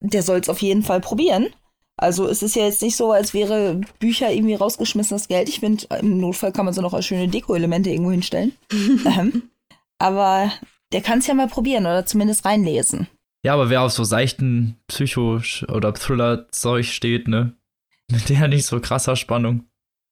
[0.00, 1.48] der soll es auf jeden Fall probieren.
[1.98, 5.50] Also es ist ja jetzt nicht so, als wäre Bücher irgendwie rausgeschmissenes Geld.
[5.50, 8.52] Ich finde, im Notfall kann man so noch als schöne Deko-Elemente irgendwo hinstellen.
[8.72, 9.50] ähm,
[9.98, 10.50] aber
[10.94, 13.08] der kann es ja mal probieren oder zumindest reinlesen.
[13.44, 17.54] Ja, aber wer auf so seichten Psycho- oder Thriller-Zeug steht, ne,
[18.12, 19.64] mit der nicht so krasser Spannung.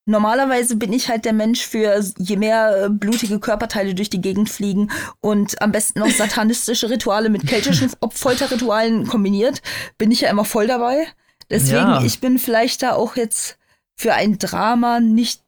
[0.07, 4.49] normalerweise bin ich halt der Mensch für je mehr äh, blutige Körperteile durch die Gegend
[4.49, 9.63] fliegen und am besten noch satanistische Rituale mit keltischen Folterritualen kombiniert,
[9.99, 11.07] bin ich ja immer voll dabei.
[11.51, 12.03] Deswegen, ja.
[12.03, 13.59] ich bin vielleicht da auch jetzt
[13.97, 15.43] für ein Drama nicht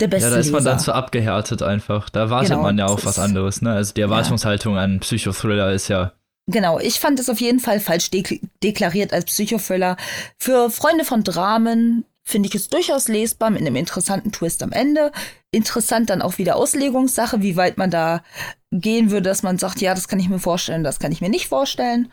[0.00, 0.28] der beste.
[0.28, 0.70] Ja, da ist man Leser.
[0.70, 2.10] dann zu abgehärtet einfach.
[2.10, 3.72] Da erwartet genau, man ja auch was anderes, ne?
[3.72, 4.82] Also die Erwartungshaltung ja.
[4.82, 6.12] an Psychothriller ist ja.
[6.46, 9.96] Genau, ich fand es auf jeden Fall falsch de deklariert als Psychothriller.
[10.38, 15.12] Für Freunde von Dramen finde ich es durchaus lesbar mit einem interessanten Twist am Ende.
[15.50, 18.22] Interessant dann auch wieder Auslegungssache, wie weit man da
[18.70, 21.28] gehen würde, dass man sagt, ja, das kann ich mir vorstellen, das kann ich mir
[21.28, 22.12] nicht vorstellen.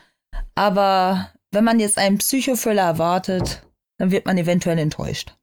[0.55, 3.63] Aber wenn man jetzt einen Psychothriller erwartet,
[3.97, 5.33] dann wird man eventuell enttäuscht.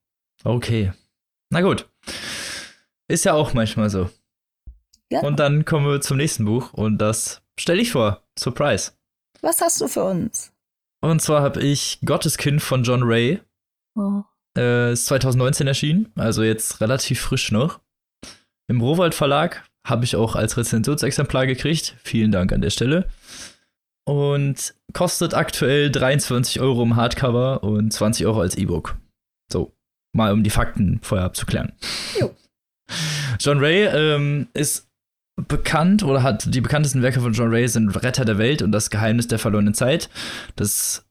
[0.45, 0.93] Okay.
[1.51, 1.89] Na gut.
[3.09, 4.11] Ist ja auch manchmal so.
[5.11, 5.21] Ja.
[5.21, 8.23] Und dann kommen wir zum nächsten Buch und das stelle ich vor.
[8.39, 8.93] Surprise.
[9.41, 10.53] Was hast du für uns?
[11.01, 13.41] Und zwar habe ich Gotteskind von John Ray.
[13.95, 14.23] Oh.
[14.57, 17.81] Äh, ist 2019 erschienen, also jetzt relativ frisch noch.
[18.69, 21.97] Im Rowold Verlag habe ich auch als Rezensionsexemplar gekriegt.
[22.03, 23.09] Vielen Dank an der Stelle.
[24.05, 28.97] Und kostet aktuell 23 Euro im Hardcover und 20 Euro als E-Book.
[29.53, 29.73] So,
[30.13, 31.73] mal um die Fakten vorher abzuklären.
[32.19, 32.35] Jo.
[33.39, 34.88] John Ray ähm, ist
[35.47, 38.91] bekannt oder hat die bekanntesten Werke von John Ray sind Retter der Welt und das
[38.91, 40.11] Geheimnis der verlorenen Zeit.
[40.57, 41.07] Das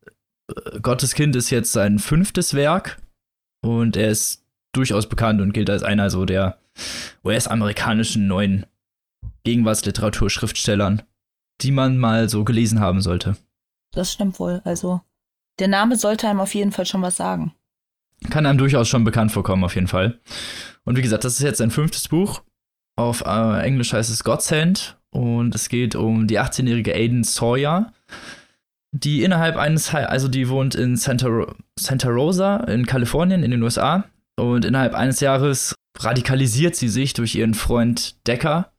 [0.49, 2.97] äh, Gotteskind ist jetzt sein fünftes Werk
[3.61, 6.57] und er ist durchaus bekannt und gilt als einer so der
[7.23, 8.65] US-amerikanischen neuen
[9.43, 11.03] Gegenwartsliteratur-Schriftstellern,
[11.61, 13.37] die man mal so gelesen haben sollte.
[13.91, 14.61] Das stimmt wohl.
[14.65, 15.01] Also
[15.59, 17.53] der Name sollte einem auf jeden Fall schon was sagen.
[18.29, 20.19] Kann einem durchaus schon bekannt vorkommen, auf jeden Fall.
[20.83, 22.41] Und wie gesagt, das ist jetzt sein fünftes Buch.
[22.97, 24.97] Auf äh, Englisch heißt es God's Hand.
[25.11, 27.93] Und es geht um die 18-jährige Aiden Sawyer,
[28.91, 34.03] die innerhalb eines, also die wohnt in Santa, Santa Rosa in Kalifornien in den USA.
[34.39, 38.71] Und innerhalb eines Jahres radikalisiert sie sich durch ihren Freund Decker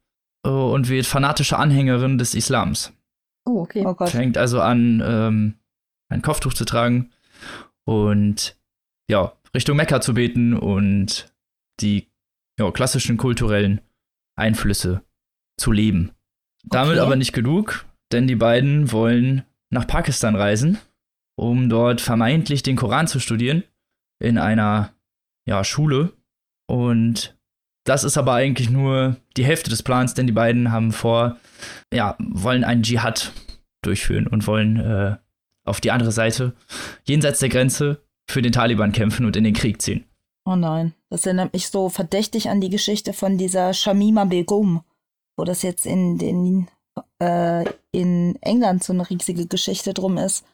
[0.44, 2.92] äh, und wird fanatische Anhängerin des Islams.
[3.46, 3.85] Oh, okay.
[3.87, 4.11] Oh Gott.
[4.11, 5.54] Fängt also an, ähm,
[6.11, 7.11] ein Kopftuch zu tragen
[7.85, 8.57] und
[9.11, 11.33] ja, Richtung Mekka zu beten und
[11.81, 12.09] die
[12.59, 13.81] ja, klassischen kulturellen
[14.38, 15.03] Einflüsse
[15.59, 16.12] zu leben.
[16.64, 17.01] Damit okay.
[17.01, 20.79] aber nicht genug, denn die beiden wollen nach Pakistan reisen,
[21.37, 23.64] um dort vermeintlich den Koran zu studieren
[24.22, 24.92] in einer
[25.46, 26.12] ja, Schule.
[26.66, 27.37] Und
[27.85, 31.38] das ist aber eigentlich nur die Hälfte des Plans, denn die beiden haben vor,
[31.92, 33.33] ja, wollen einen Dschihad
[33.83, 35.16] durchführen und wollen äh,
[35.64, 36.55] auf die andere Seite,
[37.05, 40.05] jenseits der Grenze, für den Taliban kämpfen und in den Krieg ziehen.
[40.48, 44.82] Oh nein, das erinnert mich so verdächtig an die Geschichte von dieser Shamima Begum,
[45.37, 46.68] wo das jetzt in den
[47.20, 50.46] äh, in England so eine riesige Geschichte drum ist,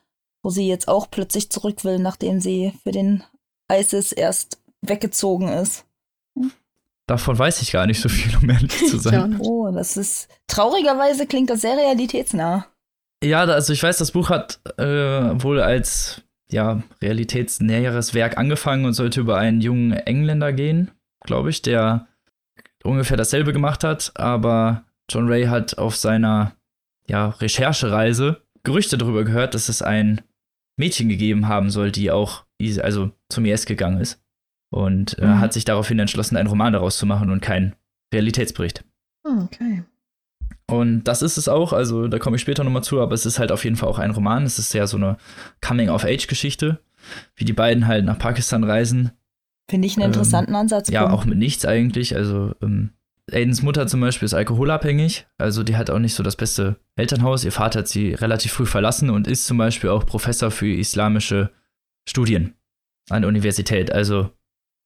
[0.43, 3.23] wo sie jetzt auch plötzlich zurück will, nachdem sie für den
[3.71, 5.85] ISIS erst weggezogen ist.
[6.37, 6.51] Hm?
[7.07, 9.39] Davon weiß ich gar nicht so viel, um ehrlich zu sein.
[9.41, 12.67] oh, das ist traurigerweise klingt das sehr realitätsnah.
[13.23, 16.24] Ja, also ich weiß, das Buch hat äh, wohl als
[16.55, 20.93] ja, realitätsnäheres Werk angefangen und sollte über einen jungen Engländer gehen,
[21.25, 22.07] glaube ich, der
[22.85, 26.53] ungefähr dasselbe gemacht hat, aber John Ray hat auf seiner
[27.09, 30.23] ja, Recherchereise Gerüchte darüber gehört, dass es ein
[30.79, 32.45] Mädchen gegeben haben soll, die auch
[32.81, 34.23] also zum IS gegangen ist.
[34.71, 35.41] Und äh, mhm.
[35.41, 37.75] hat sich daraufhin entschlossen, einen Roman daraus zu machen und keinen
[38.13, 38.85] Realitätsbericht.
[39.25, 39.83] Ah, okay.
[40.67, 43.39] Und das ist es auch, also da komme ich später nochmal zu, aber es ist
[43.39, 44.45] halt auf jeden Fall auch ein Roman.
[44.45, 45.19] Es ist ja so eine
[45.61, 46.81] Coming-of-Age-Geschichte,
[47.37, 49.13] wie die beiden halt nach Pakistan reisen.
[49.69, 50.89] Finde ich einen interessanten ähm, Ansatz.
[50.89, 52.17] Ja, auch mit nichts eigentlich.
[52.17, 52.91] Also ähm,
[53.31, 57.45] Aidens Mutter zum Beispiel ist alkoholabhängig, also die hat auch nicht so das beste Elternhaus.
[57.45, 61.51] Ihr Vater hat sie relativ früh verlassen und ist zum Beispiel auch Professor für islamische
[62.07, 62.55] Studien
[63.09, 63.91] an der Universität.
[63.93, 64.31] Also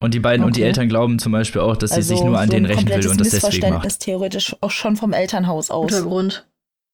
[0.01, 0.49] und die beiden okay.
[0.49, 2.55] und die Eltern glauben zum Beispiel auch, dass also sie sich also nur an so
[2.55, 3.87] denen rächen will und das deswegen macht.
[3.87, 5.93] ist theoretisch auch schon vom Elternhaus aus.
[5.93, 6.47] Untergrund.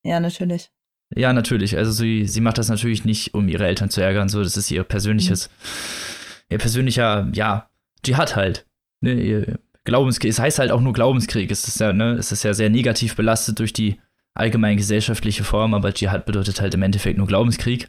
[0.03, 0.71] Ja, natürlich.
[1.15, 1.77] Ja, natürlich.
[1.77, 4.29] Also sie, sie macht das natürlich nicht, um ihre Eltern zu ärgern.
[4.29, 6.55] So, das ist ihr persönliches, mhm.
[6.55, 7.69] ihr persönlicher, ja,
[8.03, 8.67] Dschihad halt.
[9.01, 10.31] Ne, ihr Glaubenskrieg.
[10.31, 11.51] Es heißt halt auch nur Glaubenskrieg.
[11.51, 14.01] Es ist ja, ne, es ist ja sehr negativ belastet durch die
[14.33, 17.89] allgemein gesellschaftliche Form, aber Dschihad bedeutet halt im Endeffekt nur Glaubenskrieg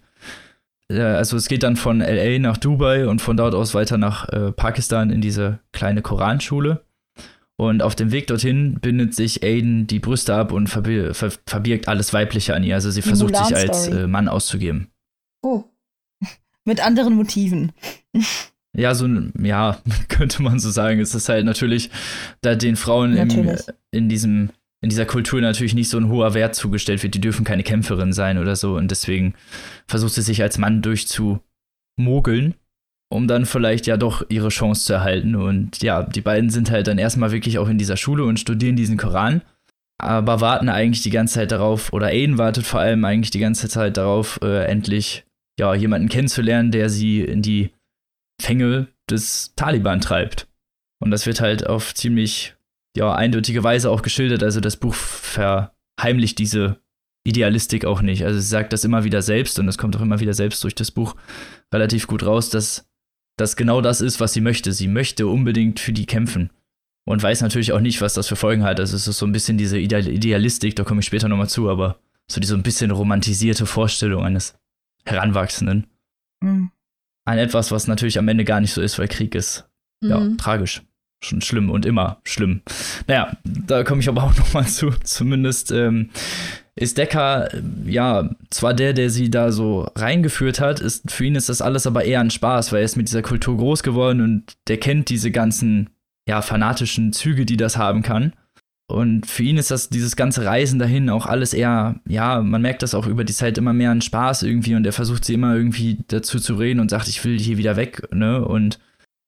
[0.91, 4.51] also es geht dann von LA nach Dubai und von dort aus weiter nach äh,
[4.51, 6.85] Pakistan in diese kleine Koranschule.
[7.57, 11.87] Und auf dem Weg dorthin bindet sich Aiden die Brüste ab und verbi ver verbirgt
[11.87, 12.75] alles Weibliche an ihr.
[12.75, 14.89] Also sie versucht sich als äh, Mann auszugeben.
[15.41, 15.63] Oh.
[16.65, 17.71] Mit anderen Motiven.
[18.77, 19.07] Ja, so
[19.41, 20.99] ja, könnte man so sagen.
[20.99, 21.89] Es ist halt natürlich,
[22.41, 23.55] da den Frauen im,
[23.91, 24.49] in diesem
[24.85, 27.15] in dieser Kultur natürlich nicht so ein hoher Wert zugestellt wird.
[27.15, 28.75] Die dürfen keine Kämpferin sein oder so.
[28.75, 29.33] Und deswegen
[29.87, 32.53] versucht sie sich als Mann durchzumogeln.
[33.09, 35.35] um dann vielleicht ja doch ihre Chance zu erhalten.
[35.35, 38.75] Und ja, die beiden sind halt dann erstmal wirklich auch in dieser Schule und studieren
[38.75, 39.41] diesen Koran,
[39.97, 43.69] aber warten eigentlich die ganze Zeit darauf, oder Aiden wartet vor allem eigentlich die ganze
[43.69, 45.25] Zeit darauf, äh, endlich
[45.59, 47.71] ja, jemanden kennenzulernen, der sie in die
[48.41, 50.47] Fänge des Taliban treibt.
[50.99, 52.55] Und das wird halt auf ziemlich
[52.95, 54.43] ja, eindeutige Weise auch geschildert.
[54.43, 56.79] Also das Buch verheimlicht diese
[57.25, 58.23] Idealistik auch nicht.
[58.23, 60.75] Also sie sagt das immer wieder selbst und es kommt auch immer wieder selbst durch
[60.75, 61.15] das Buch
[61.73, 62.89] relativ gut raus, dass
[63.37, 64.71] das genau das ist, was sie möchte.
[64.71, 66.51] Sie möchte unbedingt für die kämpfen
[67.05, 68.79] und weiß natürlich auch nicht, was das für Folgen hat.
[68.79, 71.99] Also es ist so ein bisschen diese Idealistik, da komme ich später nochmal zu, aber
[72.27, 74.57] so diese ein bisschen romantisierte Vorstellung eines
[75.05, 75.87] Heranwachsenden.
[76.41, 76.71] Mhm.
[77.25, 79.67] An etwas, was natürlich am Ende gar nicht so ist, weil Krieg ist
[80.01, 80.09] mhm.
[80.09, 80.83] ja tragisch.
[81.25, 82.61] Schon schlimm und immer schlimm.
[83.07, 84.91] Naja, da komme ich aber auch nochmal zu.
[85.03, 86.11] Zumindest ähm,
[86.75, 87.49] ist Decker,
[87.85, 91.87] ja, zwar der, der sie da so reingeführt hat, ist, für ihn ist das alles
[91.87, 95.09] aber eher ein Spaß, weil er ist mit dieser Kultur groß geworden und der kennt
[95.09, 95.89] diese ganzen,
[96.27, 98.33] ja, fanatischen Züge, die das haben kann.
[98.87, 102.83] Und für ihn ist das, dieses ganze Reisen dahin auch alles eher, ja, man merkt
[102.83, 105.55] das auch über die Zeit immer mehr ein Spaß irgendwie und er versucht sie immer
[105.55, 108.45] irgendwie dazu zu reden und sagt, ich will hier wieder weg, ne?
[108.45, 108.79] Und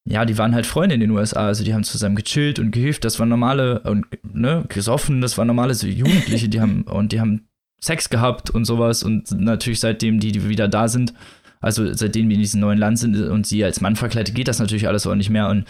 [0.09, 3.03] ja, die waren halt Freunde in den USA, also die haben zusammen gechillt und gehilft,
[3.03, 7.19] das waren normale, und, ne, gesoffen, das waren normale so Jugendliche, die haben, und die
[7.19, 7.47] haben
[7.81, 9.03] Sex gehabt und sowas.
[9.03, 11.13] Und natürlich seitdem die, die wieder da sind,
[11.59, 14.59] also seitdem wir in diesem neuen Land sind und sie als Mann verkleidet, geht das
[14.59, 15.49] natürlich alles auch nicht mehr.
[15.49, 15.65] Und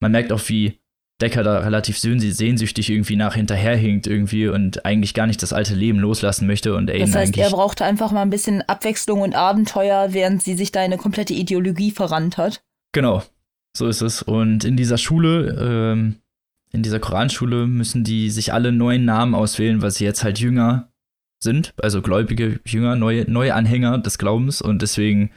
[0.00, 0.78] man merkt auch, wie
[1.20, 5.98] Decker da relativ sehnsüchtig irgendwie nach hinterherhinkt irgendwie und eigentlich gar nicht das alte Leben
[5.98, 10.08] loslassen möchte und Aiden Das heißt, er brauchte einfach mal ein bisschen Abwechslung und Abenteuer,
[10.12, 12.62] während sie sich da eine komplette Ideologie verrannt hat.
[12.92, 13.22] Genau,
[13.76, 14.22] so ist es.
[14.22, 16.16] Und in dieser Schule, ähm,
[16.72, 20.90] in dieser Koranschule müssen die sich alle neuen Namen auswählen, weil sie jetzt halt jünger
[21.38, 25.30] sind, also gläubige Jünger, neue, neue Anhänger des Glaubens und deswegen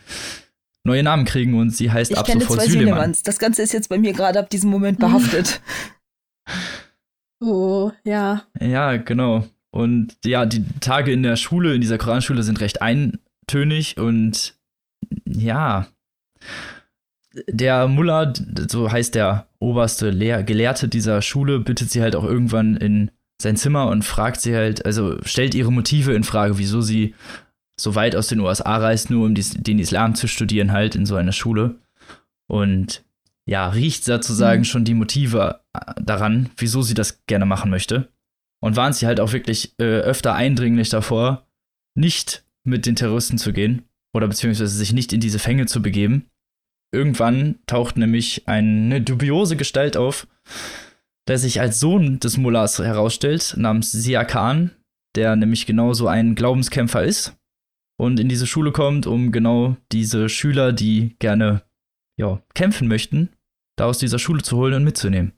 [0.84, 3.15] neue Namen kriegen und sie heißt ich ab kenne sofort zwei Süleyman.
[3.23, 5.62] Das Ganze ist jetzt bei mir gerade ab diesem Moment behaftet.
[7.41, 8.43] oh, ja.
[8.60, 9.45] Ja, genau.
[9.71, 14.56] Und ja, die Tage in der Schule, in dieser Koranschule sind recht eintönig und
[15.25, 15.88] ja,
[17.47, 18.33] der Mullah,
[18.67, 23.11] so heißt der oberste Lehr Gelehrte dieser Schule, bittet sie halt auch irgendwann in
[23.41, 27.15] sein Zimmer und fragt sie halt, also stellt ihre Motive in Frage, wieso sie
[27.79, 31.15] so weit aus den USA reist, nur um den Islam zu studieren, halt in so
[31.15, 31.75] einer Schule.
[32.47, 33.03] Und
[33.45, 34.65] ja, riecht sozusagen mhm.
[34.65, 38.09] schon die Motive äh, daran, wieso sie das gerne machen möchte.
[38.61, 41.47] Und warnt sie halt auch wirklich äh, öfter eindringlich davor,
[41.95, 46.25] nicht mit den Terroristen zu gehen oder beziehungsweise sich nicht in diese Fänge zu begeben.
[46.91, 50.28] Irgendwann taucht nämlich eine dubiose Gestalt auf,
[51.28, 54.71] der sich als Sohn des Mullahs herausstellt, namens Sia Khan,
[55.15, 57.38] der nämlich genauso ein Glaubenskämpfer ist
[57.99, 61.63] und in diese Schule kommt, um genau diese Schüler, die gerne
[62.17, 63.30] ja, kämpfen möchten,
[63.78, 65.34] da aus dieser Schule zu holen und mitzunehmen.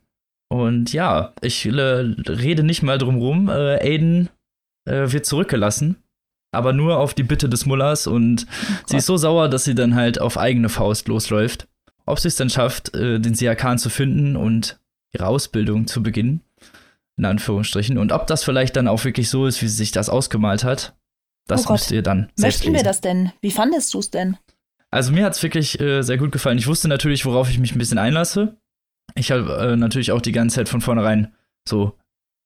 [0.50, 3.50] Und ja, ich äh, rede nicht mal drum rum.
[3.50, 4.30] Äh, Aiden
[4.86, 6.01] äh, wird zurückgelassen,
[6.52, 9.76] aber nur auf die Bitte des Mullers und oh sie ist so sauer, dass sie
[9.76, 11.68] dann halt auf eigene Faust losläuft.
[12.06, 14.80] Ob sie es dann schafft, äh, den Siakan zu finden und
[15.14, 16.42] ihre Ausbildung zu beginnen,
[17.18, 20.10] in Anführungsstrichen, und ob das vielleicht dann auch wirklich so ist, wie sie sich das
[20.10, 20.96] ausgemalt hat,
[21.48, 23.32] das oh müsst ihr dann selbst Möchten wir das denn?
[23.42, 24.38] Wie fandest du es denn?
[24.90, 26.58] Also mir hat es wirklich äh, sehr gut gefallen.
[26.58, 28.58] Ich wusste natürlich, worauf ich mich ein bisschen einlasse.
[29.16, 31.34] Ich habe äh, natürlich auch die ganze Zeit von vornherein
[31.68, 31.98] so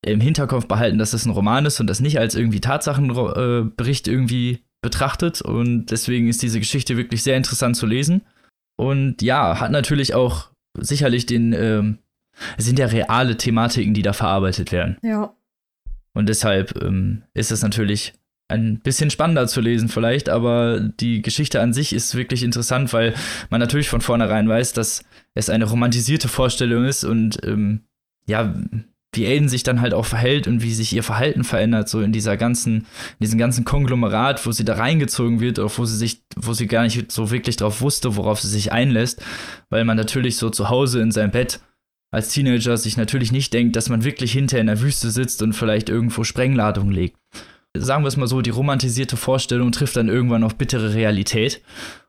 [0.06, 4.64] im Hinterkopf behalten, dass es ein Roman ist und das nicht als irgendwie Tatsachenbericht irgendwie
[4.82, 5.42] betrachtet.
[5.42, 8.22] Und deswegen ist diese Geschichte wirklich sehr interessant zu lesen.
[8.78, 11.98] Und ja, hat natürlich auch sicherlich den, ähm,
[12.58, 14.98] es sind ja reale Thematiken, die da verarbeitet werden.
[15.02, 15.34] Ja.
[16.14, 18.14] Und deshalb ähm, ist es natürlich
[18.48, 23.16] ein bisschen spannender zu lesen vielleicht, aber die Geschichte an sich ist wirklich interessant, weil
[23.50, 27.86] man natürlich von vornherein weiß, dass es eine romantisierte Vorstellung ist und ähm,
[28.28, 28.54] ja,
[29.16, 32.12] wie Aiden sich dann halt auch verhält und wie sich ihr Verhalten verändert, so in
[32.12, 32.86] dieser ganzen, in
[33.22, 36.84] diesem ganzen Konglomerat, wo sie da reingezogen wird, auch wo sie sich, wo sie gar
[36.84, 39.22] nicht so wirklich drauf wusste, worauf sie sich einlässt,
[39.70, 41.60] weil man natürlich so zu Hause in seinem Bett
[42.12, 45.54] als Teenager sich natürlich nicht denkt, dass man wirklich hinter in der Wüste sitzt und
[45.54, 47.18] vielleicht irgendwo Sprengladungen legt
[47.78, 51.62] sagen wir es mal so, die romantisierte Vorstellung trifft dann irgendwann auf bittere Realität.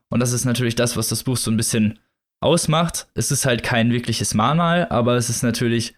[0.09, 1.99] Und das ist natürlich das, was das Buch so ein bisschen
[2.39, 3.07] ausmacht.
[3.13, 5.95] Es ist halt kein wirkliches Mahnmal, aber es ist natürlich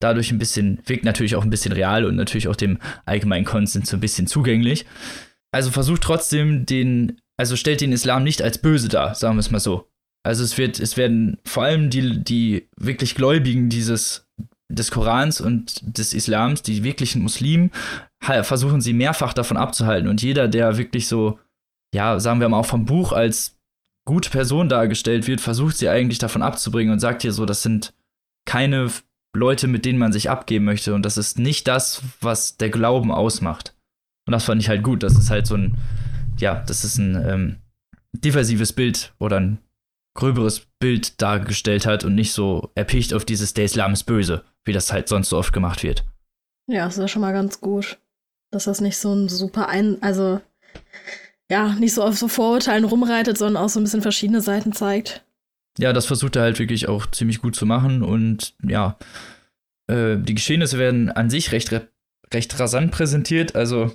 [0.00, 3.90] dadurch ein bisschen, wirkt natürlich auch ein bisschen real und natürlich auch dem allgemeinen Konsens
[3.90, 4.86] so ein bisschen zugänglich.
[5.52, 9.50] Also versucht trotzdem den, also stellt den Islam nicht als böse dar, sagen wir es
[9.50, 9.88] mal so.
[10.22, 14.26] Also es wird, es werden vor allem die, die wirklich Gläubigen dieses
[14.70, 17.70] des Korans und des Islams, die wirklichen Muslimen,
[18.20, 20.08] versuchen sie mehrfach davon abzuhalten.
[20.08, 21.38] Und jeder, der wirklich so,
[21.94, 23.58] ja, sagen wir mal auch vom Buch als
[24.06, 27.92] gute Person dargestellt wird, versucht sie eigentlich davon abzubringen und sagt hier so, das sind
[28.46, 28.90] keine
[29.34, 33.12] Leute, mit denen man sich abgeben möchte und das ist nicht das, was der Glauben
[33.12, 33.74] ausmacht.
[34.26, 35.02] Und das fand ich halt gut.
[35.02, 35.78] Das ist halt so ein,
[36.38, 37.56] ja, das ist ein ähm,
[38.12, 39.58] diversives Bild oder ein
[40.16, 44.72] gröberes Bild dargestellt hat und nicht so erpicht auf dieses Der Islam ist böse, wie
[44.72, 46.04] das halt sonst so oft gemacht wird.
[46.68, 47.98] Ja, das ist ja schon mal ganz gut.
[48.52, 50.40] Dass das nicht so ein super ein, also
[51.50, 55.24] ja, nicht so auf so Vorurteilen rumreitet, sondern auch so ein bisschen verschiedene Seiten zeigt.
[55.80, 58.98] Ja, das versucht er halt wirklich auch ziemlich gut zu machen und ja,
[59.86, 61.72] äh, die Geschehnisse werden an sich recht,
[62.32, 63.56] recht rasant präsentiert.
[63.56, 63.92] Also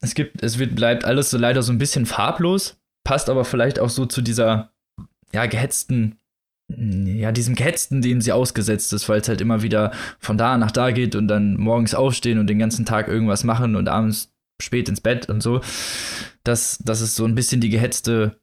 [0.00, 3.78] es gibt, es wird, bleibt alles so leider so ein bisschen farblos, passt aber vielleicht
[3.78, 4.72] auch so zu dieser
[5.32, 6.18] ja, gehetzten
[6.68, 10.72] ja, diesem Gehetzten, dem sie ausgesetzt ist, weil es halt immer wieder von da nach
[10.72, 14.88] da geht und dann morgens aufstehen und den ganzen Tag irgendwas machen und abends spät
[14.88, 15.60] ins Bett und so.
[16.42, 18.40] Dass, dass es so ein bisschen die gehetzte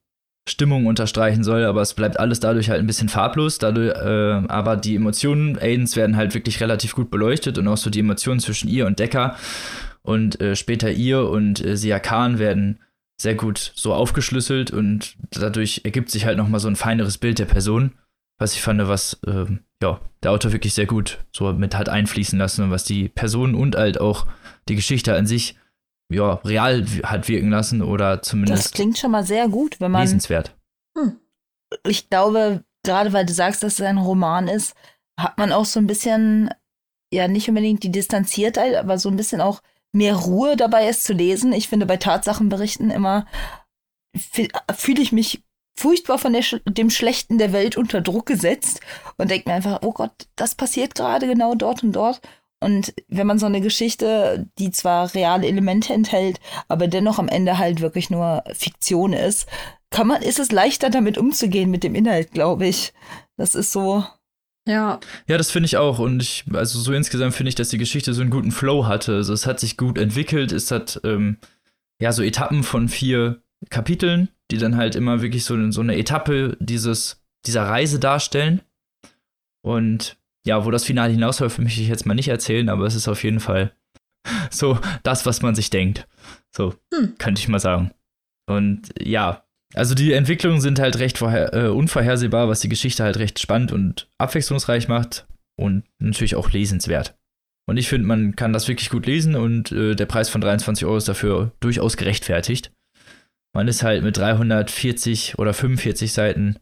[0.48, 3.60] Stimmung unterstreichen soll, aber es bleibt alles dadurch halt ein bisschen farblos.
[3.60, 7.90] Dadurch, äh, aber die Emotionen Aidens werden halt wirklich relativ gut beleuchtet und auch so
[7.90, 9.38] die Emotionen zwischen ihr und Decker
[10.02, 12.80] und äh, später ihr und äh, Sia Khan werden
[13.22, 17.46] sehr gut so aufgeschlüsselt und dadurch ergibt sich halt nochmal so ein feineres Bild der
[17.46, 17.94] Person
[18.44, 19.46] was ich fand, was äh,
[19.82, 23.56] ja, der Autor wirklich sehr gut so mit hat einfließen lassen und was die Person
[23.56, 24.28] und halt auch
[24.68, 25.56] die Geschichte an sich
[26.14, 28.66] ja, real hat wirken lassen oder zumindest.
[28.66, 30.02] Das klingt schon mal sehr gut, wenn man.
[30.02, 30.56] Lesenswert.
[30.98, 31.18] Hm.
[31.88, 34.76] Ich glaube, gerade weil du sagst, dass es ein Roman ist,
[35.20, 36.50] hat man auch so ein bisschen,
[37.14, 39.62] ja, nicht unbedingt die Distanziertheit, aber so ein bisschen auch
[39.92, 41.54] mehr Ruhe dabei, es zu lesen.
[41.54, 43.26] Ich finde, bei Tatsachenberichten immer
[44.76, 45.44] fühle ich mich
[45.76, 48.80] furchtbar von der, dem Schlechten der Welt unter Druck gesetzt
[49.18, 52.22] und denkt mir einfach, oh Gott, das passiert gerade genau dort und dort.
[52.64, 57.58] Und wenn man so eine Geschichte, die zwar reale Elemente enthält, aber dennoch am Ende
[57.58, 59.48] halt wirklich nur Fiktion ist,
[59.90, 62.94] kann man, ist es leichter damit umzugehen mit dem Inhalt, glaube ich.
[63.38, 64.04] Das ist so.
[64.68, 65.00] Ja.
[65.28, 66.00] Ja, das finde ich auch.
[66.00, 69.16] Und ich, also so insgesamt finde ich, dass die Geschichte so einen guten Flow hatte.
[69.16, 70.52] Also es hat sich gut entwickelt.
[70.52, 71.38] Es hat ähm,
[72.02, 76.58] ja so Etappen von vier Kapiteln die dann halt immer wirklich so, so eine Etappe
[76.60, 78.62] dieses, dieser Reise darstellen.
[79.66, 83.08] Und ja, wo das Finale hinausläuft, möchte ich jetzt mal nicht erzählen, aber es ist
[83.08, 83.74] auf jeden Fall
[84.52, 86.08] so das, was man sich denkt.
[86.56, 87.16] So, hm.
[87.18, 87.92] könnte ich mal sagen.
[88.48, 93.40] Und ja, also die Entwicklungen sind halt recht äh, unvorhersehbar, was die Geschichte halt recht
[93.40, 95.26] spannend und abwechslungsreich macht
[95.58, 97.18] und natürlich auch lesenswert.
[97.66, 100.86] Und ich finde, man kann das wirklich gut lesen und äh, der Preis von 23
[100.86, 102.72] Euro ist dafür durchaus gerechtfertigt
[103.54, 106.58] man ist halt mit 340 oder 45 Seiten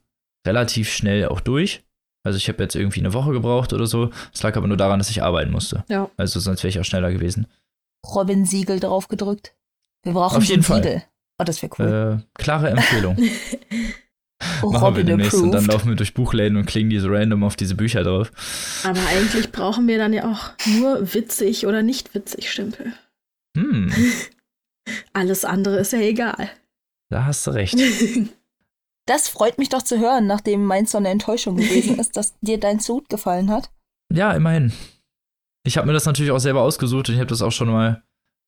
[0.45, 1.84] relativ schnell auch durch.
[2.24, 4.11] Also ich habe jetzt irgendwie eine Woche gebraucht oder so.
[4.34, 5.84] Es lag aber nur daran, dass ich arbeiten musste.
[5.89, 6.09] Ja.
[6.17, 7.47] Also sonst wäre ich auch schneller gewesen.
[8.05, 9.55] Robin Siegel drauf gedrückt.
[10.03, 10.84] Wir brauchen Auf jeden Fall.
[10.84, 11.03] Siegel.
[11.39, 12.22] Oh, das wäre cool.
[12.22, 13.17] Äh, klare Empfehlung.
[14.61, 15.72] oh, Machen wir Robin demnächst und dann approved.
[15.74, 18.32] laufen wir durch Buchläden und klingen die so random auf diese Bücher drauf.
[18.84, 22.93] Aber eigentlich brauchen wir dann ja auch nur witzig oder nicht witzig Stempel.
[23.57, 23.91] Hm,
[25.13, 26.49] Alles andere ist ja egal.
[27.09, 27.78] da hast du recht.
[29.12, 32.57] Das freut mich doch zu hören, nachdem meins so eine Enttäuschung gewesen ist, dass dir
[32.57, 33.70] dein Suit gefallen hat.
[34.09, 34.72] Ja, immerhin.
[35.66, 38.03] Ich habe mir das natürlich auch selber ausgesucht und ich habe das auch schon mal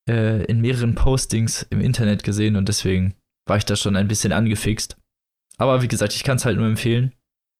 [0.09, 3.14] äh, in mehreren Postings im Internet gesehen und deswegen
[3.45, 4.95] war ich da schon ein bisschen angefixt.
[5.57, 7.11] Aber wie gesagt, ich kann es halt nur empfehlen.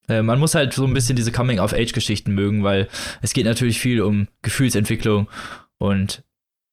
[0.08, 2.88] Äh, man muss halt so ein bisschen diese Coming-of-Age-Geschichten mögen, weil
[3.22, 5.28] es geht natürlich viel um Gefühlsentwicklung
[5.78, 6.24] und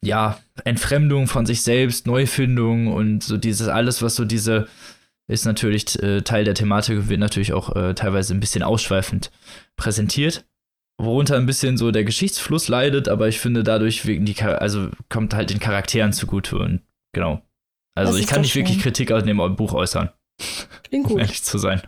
[0.00, 4.68] ja, Entfremdung von sich selbst, Neufindung und so dieses alles, was so diese
[5.30, 9.30] ist natürlich äh, Teil der Thematik und wird natürlich auch äh, teilweise ein bisschen ausschweifend
[9.76, 10.44] präsentiert.
[11.00, 15.32] Worunter ein bisschen so der Geschichtsfluss leidet, aber ich finde dadurch wegen die also kommt
[15.32, 16.82] halt den Charakteren zugute und
[17.14, 17.42] genau.
[17.96, 18.82] Also Das ich kann nicht wirklich schön.
[18.82, 20.10] Kritik aus dem Buch äußern,
[20.84, 21.20] Klingt um gut.
[21.20, 21.82] ehrlich zu sein.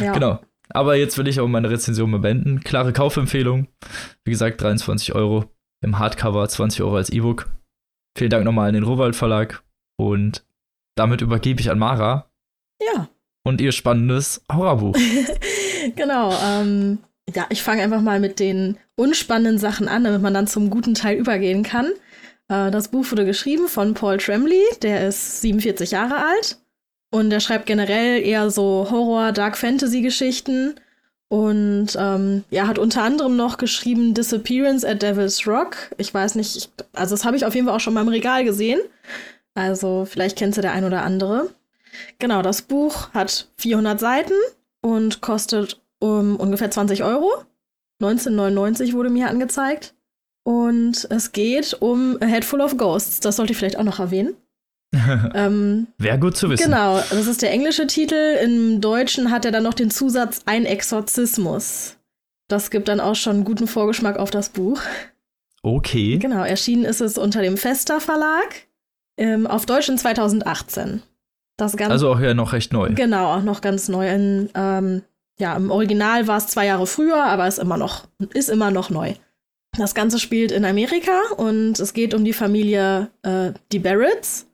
[0.00, 0.12] Ja.
[0.12, 0.40] Genau.
[0.70, 2.60] Aber jetzt will ich auch meine Rezension beenden.
[2.60, 3.68] Klare Kaufempfehlung.
[4.24, 5.50] Wie gesagt, 23 Euro
[5.82, 7.48] im Hardcover, 20 Euro als E-Book.
[8.18, 9.62] Vielen Dank nochmal an den Rowold Verlag.
[9.98, 10.44] Und
[10.96, 12.28] damit übergebe ich an Mara
[12.82, 13.08] Ja.
[13.44, 14.96] und ihr spannendes Horrorbuch.
[15.96, 16.34] genau.
[16.44, 16.98] Ähm,
[17.32, 20.94] ja, ich fange einfach mal mit den unspannenden Sachen an, damit man dann zum guten
[20.94, 21.86] Teil übergehen kann.
[22.48, 26.58] Äh, das Buch wurde geschrieben von Paul Tremblay, der ist 47 Jahre alt.
[27.10, 30.74] Und der schreibt generell eher so Horror, Dark Fantasy-Geschichten.
[31.28, 35.76] Und ähm, ja, hat unter anderem noch geschrieben Disappearance at Devil's Rock.
[35.98, 38.08] Ich weiß nicht, ich, also das habe ich auf jeden Fall auch schon mal im
[38.08, 38.78] Regal gesehen.
[39.56, 41.50] Also vielleicht kennst du der ein oder andere.
[42.18, 44.34] Genau, das Buch hat 400 Seiten
[44.82, 47.30] und kostet um ungefähr 20 Euro.
[48.00, 49.94] 1999 wurde mir angezeigt.
[50.42, 53.20] Und es geht um A Head Full of Ghosts.
[53.20, 54.34] Das sollte ich vielleicht auch noch erwähnen.
[55.34, 56.64] ähm, Wäre gut zu wissen.
[56.64, 58.36] Genau, das ist der englische Titel.
[58.42, 61.96] Im Deutschen hat er dann noch den Zusatz Ein Exorzismus.
[62.46, 64.80] Das gibt dann auch schon einen guten Vorgeschmack auf das Buch.
[65.62, 66.18] Okay.
[66.18, 68.65] Genau, erschienen ist es unter dem Fester Verlag.
[69.16, 71.02] Ähm, auf Deutsch in 2018.
[71.56, 72.90] Das Ganze, Also auch ja noch recht neu.
[72.94, 74.08] Genau, auch noch ganz neu.
[74.08, 75.02] In, ähm,
[75.38, 78.90] ja, im Original war es zwei Jahre früher, aber ist immer noch, ist immer noch
[78.90, 79.14] neu.
[79.78, 84.46] Das Ganze spielt in Amerika und es geht um die Familie, äh, die Barretts.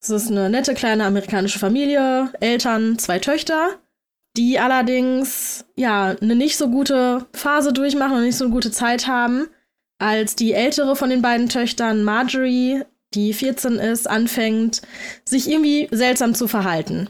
[0.00, 3.70] Es ist eine nette kleine amerikanische Familie, Eltern, zwei Töchter,
[4.36, 9.08] die allerdings ja eine nicht so gute Phase durchmachen und nicht so eine gute Zeit
[9.08, 9.48] haben,
[9.98, 12.84] als die ältere von den beiden Töchtern, Marjorie,
[13.14, 14.82] die 14 ist, anfängt,
[15.24, 17.08] sich irgendwie seltsam zu verhalten.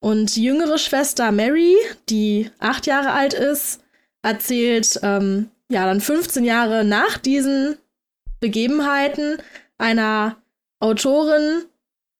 [0.00, 1.76] Und die jüngere Schwester Mary,
[2.08, 3.80] die acht Jahre alt ist,
[4.22, 7.76] erzählt ähm, ja dann 15 Jahre nach diesen
[8.40, 9.38] Begebenheiten
[9.78, 10.36] einer
[10.80, 11.64] Autorin,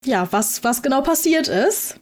[0.04, 2.00] ja, was, was genau passiert ist.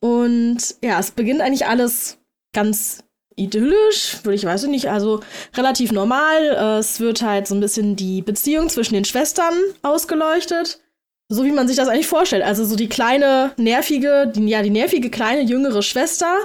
[0.00, 2.18] Und ja, es beginnt eigentlich alles
[2.52, 3.04] ganz
[3.36, 5.20] idyllisch, würde ich weiß nicht, also
[5.56, 6.78] relativ normal.
[6.78, 10.80] Es wird halt so ein bisschen die Beziehung zwischen den Schwestern ausgeleuchtet.
[11.28, 12.42] So wie man sich das eigentlich vorstellt.
[12.42, 16.36] Also so die kleine, nervige, die, ja, die nervige kleine jüngere Schwester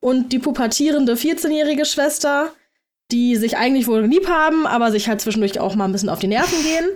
[0.00, 2.52] und die pubertierende 14-jährige Schwester,
[3.10, 6.20] die sich eigentlich wohl lieb haben, aber sich halt zwischendurch auch mal ein bisschen auf
[6.20, 6.88] die Nerven gehen.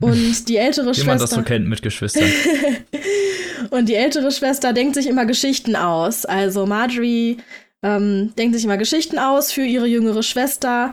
[0.00, 1.06] Und die ältere Wie Schwester.
[1.06, 2.30] man das so kennt mit Geschwistern.
[3.70, 6.26] Und die ältere Schwester denkt sich immer Geschichten aus.
[6.26, 7.38] Also Marjorie
[7.84, 10.92] ähm, denkt sich immer Geschichten aus für ihre jüngere Schwester,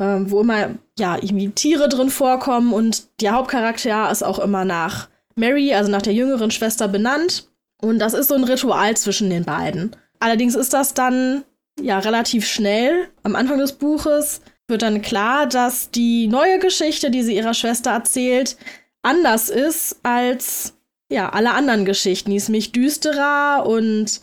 [0.00, 5.08] ähm, wo immer ja irgendwie Tiere drin vorkommen und der Hauptcharakter ist auch immer nach
[5.36, 7.48] Mary, also nach der jüngeren Schwester benannt.
[7.80, 9.94] Und das ist so ein Ritual zwischen den beiden.
[10.18, 11.44] Allerdings ist das dann
[11.80, 17.22] ja relativ schnell am Anfang des Buches wird dann klar, dass die neue Geschichte, die
[17.22, 18.56] sie ihrer Schwester erzählt,
[19.02, 20.74] anders ist als
[21.10, 22.30] ja, alle anderen Geschichten.
[22.30, 24.20] Die ist nämlich düsterer und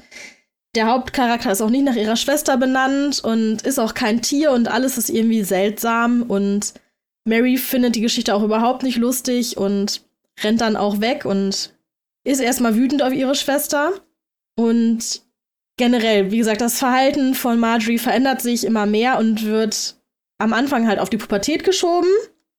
[0.75, 4.67] der Hauptcharakter ist auch nicht nach ihrer Schwester benannt und ist auch kein Tier und
[4.67, 6.73] alles ist irgendwie seltsam und
[7.25, 10.01] Mary findet die Geschichte auch überhaupt nicht lustig und
[10.41, 11.73] rennt dann auch weg und
[12.23, 13.93] ist erstmal wütend auf ihre Schwester.
[14.55, 15.21] Und
[15.77, 19.97] generell, wie gesagt, das Verhalten von Marjorie verändert sich immer mehr und wird
[20.37, 22.09] am Anfang halt auf die Pubertät geschoben,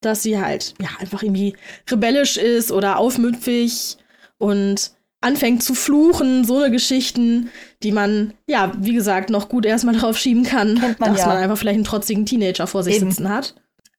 [0.00, 1.56] dass sie halt ja einfach irgendwie
[1.90, 3.96] rebellisch ist oder aufmüpfig
[4.38, 7.51] und anfängt zu fluchen, so eine Geschichten,
[7.83, 11.27] die man, ja, wie gesagt, noch gut erstmal drauf schieben kann, man dass ja.
[11.27, 13.11] man einfach vielleicht einen trotzigen Teenager vor sich Eben.
[13.11, 13.55] sitzen hat.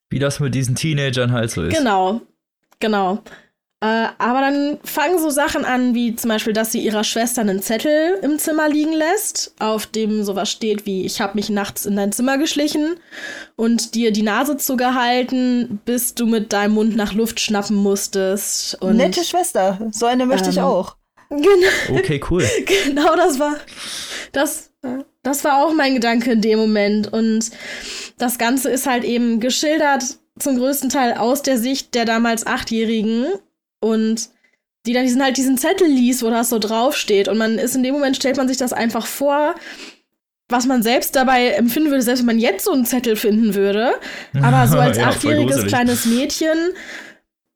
[0.08, 1.76] Wie das mit diesen Teenagern halt so ist.
[1.76, 2.20] Genau,
[2.80, 3.22] genau.
[3.82, 7.62] Äh, aber dann fangen so Sachen an, wie zum Beispiel, dass sie ihrer Schwester einen
[7.62, 11.96] Zettel im Zimmer liegen lässt, auf dem sowas steht wie, ich habe mich nachts in
[11.96, 12.96] dein Zimmer geschlichen
[13.56, 18.76] und dir die Nase zugehalten, bis du mit deinem Mund nach Luft schnappen musstest.
[18.82, 20.96] Und Nette Schwester, so eine möchte ich Ähm, auch.
[21.30, 22.44] Genau, Okay, cool.
[22.66, 23.56] genau das war,
[24.32, 24.72] das,
[25.22, 27.12] das war auch mein Gedanke in dem Moment.
[27.12, 27.50] Und
[28.18, 30.02] das Ganze ist halt eben geschildert
[30.38, 33.26] zum größten Teil aus der Sicht der damals Achtjährigen
[33.80, 34.28] und
[34.86, 37.28] die dann diesen halt diesen Zettel liest, wo das so draufsteht.
[37.28, 39.54] Und man ist in dem Moment, stellt man sich das einfach vor,
[40.48, 43.94] was man selbst dabei empfinden würde, selbst wenn man jetzt so einen Zettel finden würde.
[44.42, 46.72] Aber so als Ja, achtjähriges kleines Mädchen,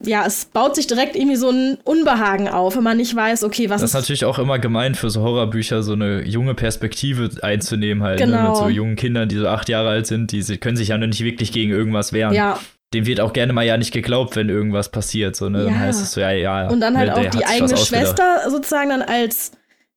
[0.07, 3.71] ja, es baut sich direkt irgendwie so ein Unbehagen auf, wenn man nicht weiß, okay,
[3.71, 8.03] was Das ist natürlich auch immer gemeint für so Horrorbücher, so eine junge Perspektive einzunehmen
[8.03, 8.21] halt.
[8.21, 8.27] Ne?
[8.27, 8.49] Genau.
[8.49, 11.07] Mit so jungen Kindern, die so acht Jahre alt sind, die können sich ja noch
[11.07, 12.35] nicht wirklich gegen irgendwas wehren.
[12.35, 12.59] Ja,
[12.93, 15.35] Dem wird auch gerne mal ja nicht geglaubt, wenn irgendwas passiert.
[15.37, 15.65] So, ne?
[15.65, 15.81] Dann Ja.
[15.81, 16.69] heißt es so, ja, ja.
[16.69, 17.77] Und dann halt ne, auch die eigene.
[17.77, 19.53] Schwester sozusagen dann als,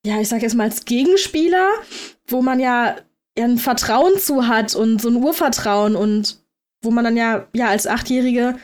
[0.05, 1.67] ja, ich sag jetzt mal als Gegenspieler,
[2.27, 2.95] wo man ja
[3.37, 6.39] ja ein Vertrauen zu hat und so ein Urvertrauen und
[6.81, 8.55] wo man dann ja, ja als Achtjährige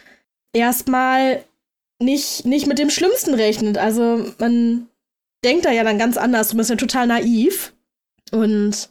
[0.53, 1.43] erstmal
[1.99, 3.77] nicht, nicht mit dem Schlimmsten rechnet.
[3.77, 4.87] Also man
[5.43, 7.73] denkt da ja dann ganz anders, du bist ja total naiv.
[8.31, 8.89] Und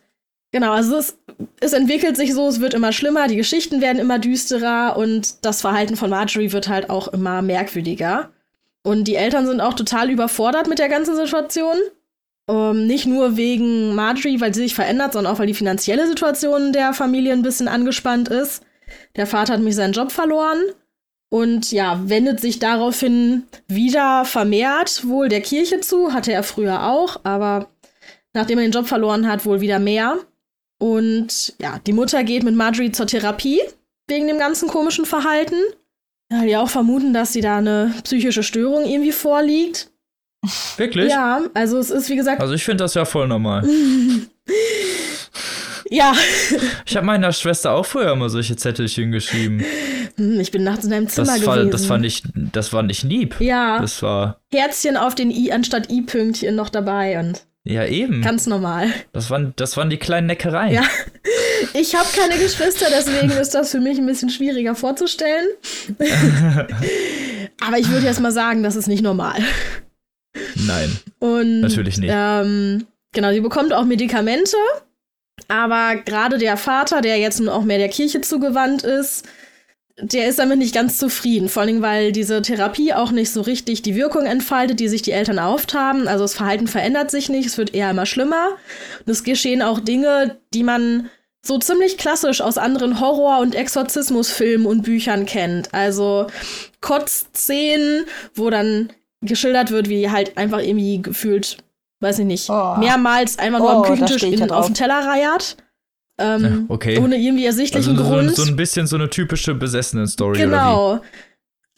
[0.52, 1.16] genau, also es,
[1.60, 5.60] es entwickelt sich so, es wird immer schlimmer, die Geschichten werden immer düsterer und das
[5.60, 8.30] Verhalten von Marjorie wird halt auch immer merkwürdiger.
[8.84, 11.76] Und die Eltern sind auch total überfordert mit der ganzen Situation.
[12.48, 16.72] Ähm, nicht nur wegen Marjorie, weil sie sich verändert, sondern auch, weil die finanzielle Situation
[16.72, 18.64] der Familie ein bisschen angespannt ist.
[19.14, 20.58] Der Vater hat nämlich seinen Job verloren
[21.32, 26.12] und ja, wendet sich daraufhin wieder vermehrt wohl der Kirche zu.
[26.12, 27.68] Hatte er früher auch, aber
[28.34, 30.18] nachdem er den Job verloren hat, wohl wieder mehr.
[30.78, 33.62] Und ja, die Mutter geht mit Marjorie zur Therapie
[34.08, 35.56] wegen dem ganzen komischen Verhalten.
[36.30, 39.90] Ja, die auch vermuten, dass sie da eine psychische Störung irgendwie vorliegt.
[40.76, 41.10] Wirklich?
[41.10, 43.66] Ja, also es ist wie gesagt, Also ich finde das ja voll normal.
[45.88, 46.12] ja,
[46.84, 49.64] Ich habe meiner Schwester auch früher immer solche Zettelchen geschrieben.
[50.16, 51.70] Hm, ich bin nachts in deinem Zimmer das war, gewesen.
[51.70, 53.36] Das fand ich, das war nicht lieb.
[53.40, 53.78] Ja.
[53.80, 54.40] Das war.
[54.52, 57.42] Herzchen auf den I anstatt I-Pünktchen noch dabei und.
[57.64, 58.22] Ja, eben.
[58.22, 58.88] Ganz normal.
[59.12, 60.74] Das waren, das waren die kleinen Neckereien.
[60.74, 60.82] Ja.
[61.74, 65.46] Ich habe keine Geschwister, deswegen ist das für mich ein bisschen schwieriger vorzustellen.
[67.60, 69.36] Aber ich würde jetzt mal sagen, das ist nicht normal.
[70.56, 70.98] Nein.
[71.20, 72.10] Und, natürlich nicht.
[72.12, 74.56] Ähm, genau, sie bekommt auch Medikamente.
[75.48, 79.26] Aber gerade der Vater, der jetzt nun auch mehr der Kirche zugewandt ist,
[79.98, 81.48] der ist damit nicht ganz zufrieden.
[81.48, 85.12] Vor allem, weil diese Therapie auch nicht so richtig die Wirkung entfaltet, die sich die
[85.12, 86.08] Eltern erhofft haben.
[86.08, 88.48] Also das Verhalten verändert sich nicht, es wird eher immer schlimmer.
[89.04, 91.10] Und es geschehen auch Dinge, die man
[91.44, 95.74] so ziemlich klassisch aus anderen Horror- und Exorzismusfilmen und Büchern kennt.
[95.74, 96.28] Also
[96.80, 98.90] Kotzszenen, wo dann
[99.22, 101.58] geschildert wird, wie halt einfach irgendwie gefühlt,
[102.00, 102.76] weiß ich nicht, Oh.
[102.78, 105.56] mehrmals einfach nur Oh, am Küchentisch auf den Teller reiert.
[106.18, 106.98] Ähm, okay.
[106.98, 108.36] Ohne irgendwie ersichtlichen Also so, Grund.
[108.36, 110.38] so ein bisschen so eine typische Besessenen-Story.
[110.38, 111.00] Oder Genau.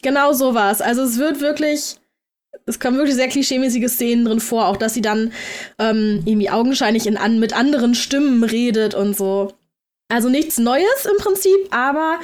[0.01, 0.81] Genau sowas.
[0.81, 1.95] Also es wird wirklich,
[2.65, 5.31] es kommen wirklich sehr klischeemäßige Szenen drin vor, auch dass sie dann
[5.79, 9.53] ähm, irgendwie augenscheinlich in an, mit anderen Stimmen redet und so.
[10.09, 12.19] Also nichts Neues im Prinzip, aber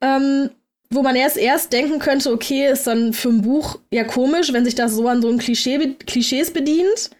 [0.00, 0.50] ähm,
[0.90, 4.64] wo man erst erst denken könnte, okay, ist dann für ein Buch ja komisch, wenn
[4.64, 7.10] sich das so an so ein Klischee, Klischees bedient.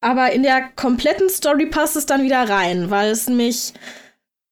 [0.00, 3.72] Aber in der kompletten Story passt es dann wieder rein, weil es nämlich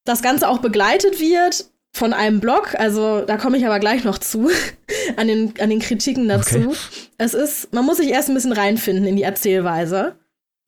[0.05, 4.19] das Ganze auch begleitet wird von einem Blog, also da komme ich aber gleich noch
[4.19, 4.51] zu,
[5.17, 6.59] an den, an den Kritiken dazu.
[6.59, 6.77] Okay.
[7.19, 10.17] Es ist, man muss sich erst ein bisschen reinfinden in die Erzählweise.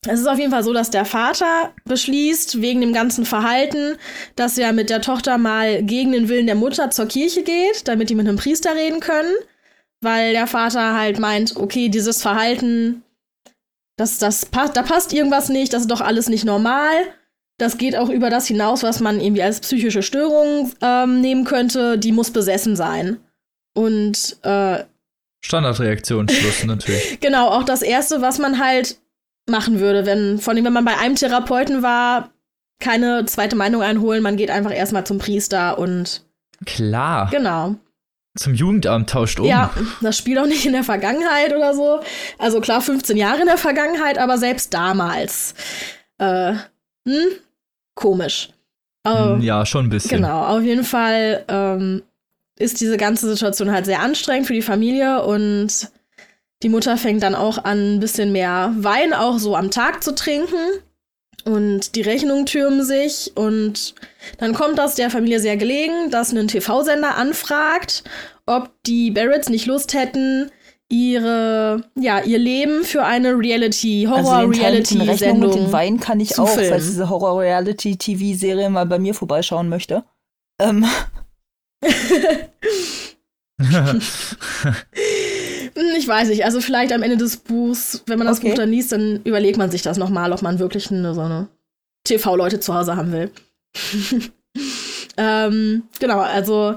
[0.07, 3.97] Es ist auf jeden Fall so, dass der Vater beschließt, wegen dem ganzen Verhalten,
[4.37, 8.09] dass er mit der Tochter mal gegen den Willen der Mutter zur Kirche geht, damit
[8.09, 9.35] die mit einem Priester reden können.
[10.01, 13.03] Weil der Vater halt meint, okay, dieses Verhalten,
[13.99, 16.94] das, das passt, da passt irgendwas nicht, das ist doch alles nicht normal.
[17.59, 21.99] Das geht auch über das hinaus, was man irgendwie als psychische Störung ähm, nehmen könnte.
[21.99, 23.18] Die muss besessen sein.
[23.74, 24.84] Und äh,
[25.40, 27.18] Standardreaktion, Schluss natürlich.
[27.20, 28.99] Genau, auch das Erste, was man halt
[29.49, 32.30] machen würde, wenn, vor allem wenn man bei einem Therapeuten war,
[32.80, 36.24] keine zweite Meinung einholen, man geht einfach erstmal zum Priester und
[36.64, 37.28] Klar.
[37.30, 37.74] genau.
[38.39, 39.47] Zum Jugendamt tauscht um.
[39.47, 42.01] Ja, das spielt auch nicht in der Vergangenheit oder so.
[42.39, 45.55] Also klar, 15 Jahre in der Vergangenheit, aber selbst damals.
[46.18, 46.55] Äh,
[47.07, 47.26] hm?
[47.95, 48.51] Komisch.
[49.03, 50.20] Aber- Hm, Ja, schon ein bisschen.
[50.22, 52.03] Genau, auf jeden Fall ähm,
[52.59, 55.89] ist diese ganze Situation halt sehr anstrengend für die Familie und
[56.62, 60.14] die Mutter fängt dann auch an, ein bisschen mehr Wein auch so am Tag zu
[60.14, 60.57] trinken
[61.49, 63.94] und die Rechnungen türmen sich und
[64.36, 68.05] dann kommt das der Familie sehr gelegen, dass ein TV-Sender anfragt,
[68.44, 70.51] ob die Barretts nicht Lust hätten,
[70.90, 75.53] ihre, ja, ihr Leben für eine Reality, Also den Teil mit den Rechnungen und Horror-Reality-Sendung
[75.53, 76.70] den Wein kann ich zu auch, filmen.
[76.70, 80.05] falls diese Horror-Reality-TV-Serie mal bei mir vorbeischauen möchte.
[80.61, 80.86] Ähm,
[83.61, 84.01] Hm,
[85.97, 88.49] Ich weiß nicht, also vielleicht am Ende des Buchs, wenn man das Okay.
[88.49, 91.49] Buch dann liest, dann überlegt man sich das nochmal, ob man wirklich eine, so eine
[92.05, 93.31] TV-Leute zu Hause haben will.
[95.16, 96.74] ähm, genau, also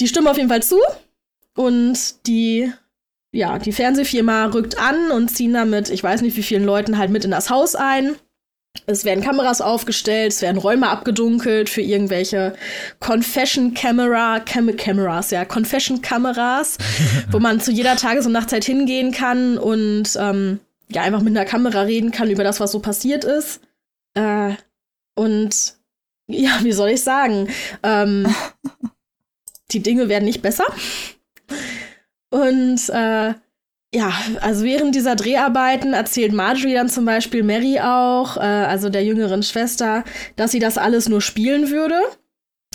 [0.00, 0.78] die stimmen auf jeden Fall zu
[1.56, 2.72] und die,
[3.32, 7.10] ja, die Fernsehfirma rückt an und ziehen damit, ich weiß nicht wie vielen Leuten halt
[7.10, 8.16] mit in das Haus ein.
[8.86, 12.54] Es werden Kameras aufgestellt, es werden Räume abgedunkelt für irgendwelche
[12.98, 16.78] Confession Camera, Cam Cameras, ja, Confession Kameras,
[17.30, 21.46] wo man zu jeder Tages- und Nachtzeit hingehen kann und ähm, ja, einfach mit einer
[21.46, 23.60] Kamera reden kann über das, was so passiert ist.
[24.14, 24.54] Äh,
[25.14, 25.74] und
[26.26, 27.48] ja, wie soll ich sagen?
[27.82, 28.26] Ähm,
[29.70, 30.66] die Dinge werden nicht besser.
[32.30, 33.34] Und äh,
[33.94, 39.04] ja, also während dieser Dreharbeiten erzählt Marjorie dann zum Beispiel Mary auch, äh, also der
[39.04, 40.04] jüngeren Schwester,
[40.36, 42.00] dass sie das alles nur spielen würde,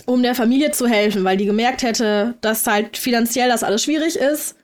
[0.06, 4.16] um der Familie zu helfen, weil die gemerkt hätte, dass halt finanziell das alles schwierig
[4.16, 4.56] ist.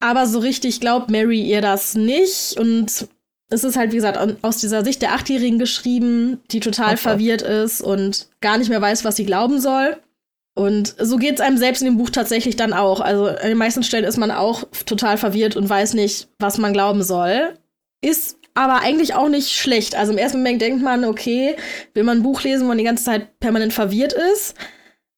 [0.00, 2.58] Aber so richtig glaubt Mary ihr das nicht.
[2.58, 3.08] Und
[3.50, 6.96] es ist halt, wie gesagt, aus dieser Sicht der Achtjährigen geschrieben, die total Okay.
[6.98, 9.96] verwirrt ist und gar nicht mehr weiß, was sie glauben soll.
[10.58, 13.00] Und so geht es einem selbst in dem Buch tatsächlich dann auch.
[13.00, 16.72] Also an den meisten Stellen ist man auch total verwirrt und weiß nicht, was man
[16.72, 17.54] glauben soll.
[18.00, 19.94] Ist aber eigentlich auch nicht schlecht.
[19.94, 21.54] Also im ersten Moment denkt man, okay,
[21.94, 24.56] will man ein Buch lesen, wo man die ganze Zeit permanent verwirrt ist.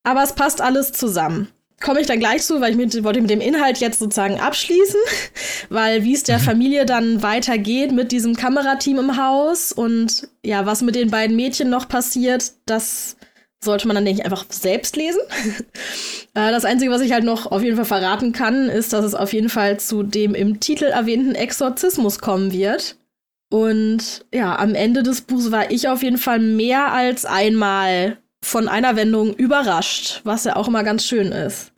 [0.02, 1.48] Aber es passt alles zusammen.
[1.82, 5.00] Komme ich dann gleich zu, weil ich mit, wollte mit dem Inhalt jetzt sozusagen abschließen,
[5.70, 10.82] weil wie es der Familie dann weitergeht mit diesem Kamerateam im Haus und ja, was
[10.82, 13.16] mit den beiden Mädchen noch passiert, das
[13.62, 15.20] sollte man dann, denke ich, einfach selbst lesen.
[16.32, 19.16] Äh, das Einzige, was ich halt noch auf jeden Fall verraten kann, ist, dass es
[19.16, 22.94] auf jeden Fall zu dem im Titel erwähnten Exorzismus kommen wird.
[23.52, 28.68] Und ja, am Ende des Buchs war ich auf jeden Fall mehr als einmal von
[28.68, 31.72] einer Wendung überrascht, was ja auch immer ganz schön ist.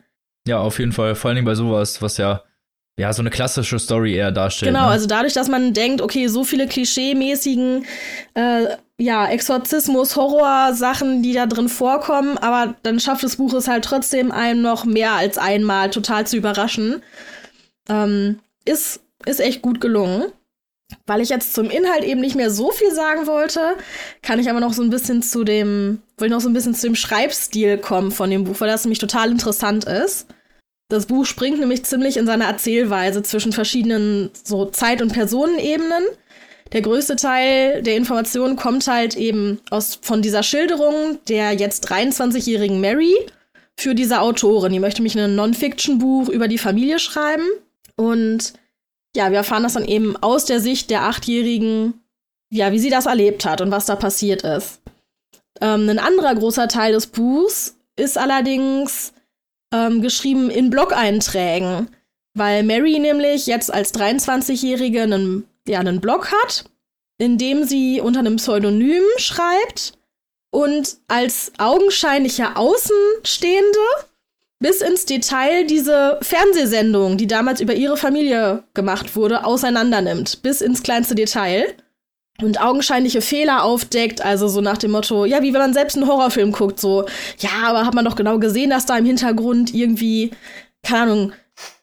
[0.47, 1.14] Ja, auf jeden Fall.
[1.14, 2.43] Vor allen Dingen bei sowas, was ja,
[2.99, 4.70] ja so eine klassische Story eher darstellt.
[4.70, 4.93] Genau, ne?
[4.93, 7.87] also dadurch, dass man denkt, okay, so viele klischee-mäßigen
[8.35, 8.66] äh,
[9.03, 14.30] ja, Exorzismus, Horror-Sachen, die da drin vorkommen, aber dann schafft das Buch es halt trotzdem
[14.30, 17.03] einem noch mehr als einmal total zu überraschen.
[17.88, 20.26] Ähm, ist, ist echt gut gelungen.
[21.07, 23.76] Weil ich jetzt zum Inhalt eben nicht mehr so viel sagen wollte,
[24.20, 26.86] kann ich aber noch so ein bisschen zu dem, will noch so ein bisschen zu
[26.86, 30.26] dem Schreibstil kommen von dem Buch, weil das nämlich total interessant ist.
[30.90, 36.05] Das Buch springt nämlich ziemlich in seiner Erzählweise zwischen verschiedenen so Zeit- und Personenebenen.
[36.73, 42.81] Der größte Teil der Informationen kommt halt eben aus, von dieser Schilderung der jetzt 23-jährigen
[42.81, 43.14] Mary
[43.77, 44.73] für diese Autorin.
[44.73, 47.45] Die möchte mich ein Non-Fiction-Buch über die Familie schreiben.
[47.97, 48.55] Und
[49.14, 51.95] ja, wir erfahren das dann eben aus der Sicht der Achtjährigen,
[52.51, 54.81] ja, wie sie das erlebt hat und was da passiert ist.
[55.61, 59.12] Ähm, ein anderer großer Teil des Buchs ist allerdings
[59.73, 61.89] ähm, geschrieben in Blog-Einträgen,
[62.35, 66.65] weil Mary nämlich jetzt als 23-Jährige einen, ja, einen Blog hat,
[67.19, 69.93] in dem sie unter einem Pseudonym schreibt
[70.51, 73.79] und als augenscheinlicher Außenstehende
[74.63, 80.83] bis ins Detail diese Fernsehsendung, die damals über ihre Familie gemacht wurde, auseinandernimmt, bis ins
[80.83, 81.75] kleinste Detail.
[82.41, 86.09] Und augenscheinliche Fehler aufdeckt, also so nach dem Motto, ja, wie wenn man selbst einen
[86.09, 87.05] Horrorfilm guckt, so,
[87.39, 90.31] ja, aber hat man doch genau gesehen, dass da im Hintergrund irgendwie,
[90.83, 91.33] keine Ahnung,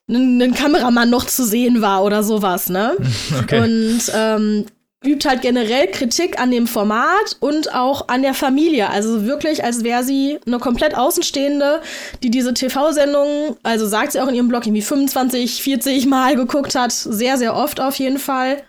[0.09, 2.95] ein, Kameramann noch zu sehen war oder sowas, ne?
[3.43, 3.61] Okay.
[3.61, 4.65] Und ähm,
[5.05, 8.89] übt halt generell Kritik an dem Format und auch an der Familie.
[8.89, 11.81] Also wirklich, als wäre sie eine komplett Außenstehende,
[12.21, 16.75] die diese TV-Sendung, also sagt sie auch in ihrem Blog, irgendwie 25, 40 Mal geguckt
[16.75, 16.91] hat.
[16.91, 18.61] Sehr, sehr oft auf jeden Fall.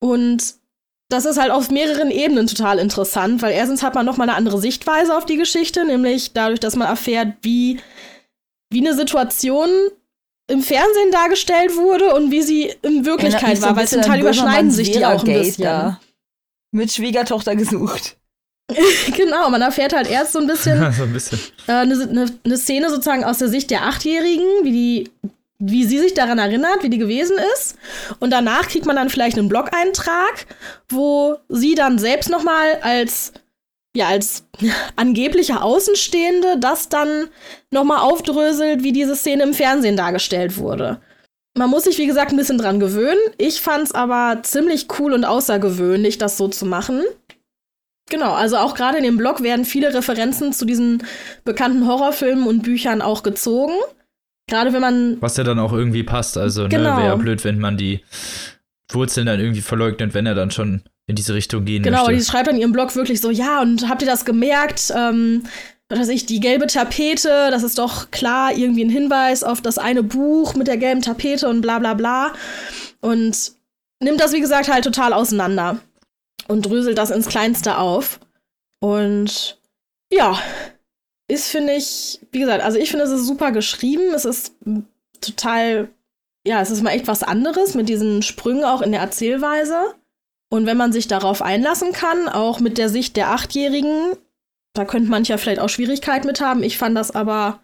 [0.00, 0.54] Und
[1.08, 4.36] das ist halt auf mehreren Ebenen total interessant, weil erstens hat man noch mal eine
[4.36, 7.80] andere Sichtweise auf die Geschichte, nämlich dadurch, dass man erfährt, wie,
[8.70, 9.68] wie eine Situation
[10.50, 14.20] im Fernsehen dargestellt wurde und wie sie in Wirklichkeit so war, ein weil zum Teil
[14.20, 15.64] überschneiden sich die auch ein bisschen.
[15.64, 16.00] da.
[16.72, 18.16] Mit Schwiegertochter gesucht.
[19.16, 21.38] genau, man erfährt halt erst so ein bisschen so ein bisschen.
[21.66, 25.10] äh, eine, eine, eine Szene sozusagen aus der Sicht der Achtjährigen, wie die,
[25.58, 27.76] wie sie sich daran erinnert, wie die gewesen ist.
[28.18, 30.46] Und danach kriegt man dann vielleicht einen Blog-Eintrag,
[30.88, 33.32] wo sie dann selbst noch mal als
[33.96, 34.46] ja als
[34.96, 37.28] angebliche Außenstehende das dann
[37.70, 41.00] noch mal aufdröselt, wie diese Szene im Fernsehen dargestellt wurde.
[41.58, 43.18] Man muss sich, wie gesagt, ein bisschen dran gewöhnen.
[43.36, 47.02] Ich fand's aber ziemlich cool und außergewöhnlich, das so zu machen.
[48.08, 51.02] Genau, also auch gerade in dem Blog werden viele Referenzen zu diesen
[51.44, 53.74] bekannten Horrorfilmen und Büchern auch gezogen.
[54.48, 55.16] Gerade wenn man.
[55.20, 56.36] Was ja dann auch irgendwie passt.
[56.36, 56.90] Also, Genau.
[56.90, 58.00] ne, wäre ja blöd, wenn man die
[58.90, 62.30] Wurzeln dann irgendwie verleugnet, wenn er dann schon in diese Richtung gehen Genau, die möchte.
[62.30, 64.92] schreibt in ihrem Blog wirklich so, ja, und habt ihr das gemerkt?
[64.96, 65.44] Ähm,
[65.88, 69.76] was weiß ich, die gelbe Tapete, das ist doch klar irgendwie ein Hinweis auf das
[69.76, 72.32] eine Buch mit der gelben Tapete und bla bla bla.
[73.00, 73.52] Und
[74.00, 75.80] nimmt das, wie gesagt, halt total auseinander
[76.46, 78.20] und dröselt das ins Kleinste auf.
[78.80, 79.58] Und
[80.12, 80.38] ja,
[81.28, 84.14] ist, finde ich, wie gesagt, also ich finde, es ist super geschrieben.
[84.14, 84.54] Es ist
[85.20, 85.88] total,
[86.46, 89.94] ja, es ist mal echt was anderes mit diesen Sprüngen auch in der Erzählweise.
[90.50, 94.12] Und wenn man sich darauf einlassen kann, auch mit der Sicht der Achtjährigen,
[94.74, 96.62] da könnte mancher vielleicht auch Schwierigkeiten mit haben.
[96.62, 97.60] Ich fand das aber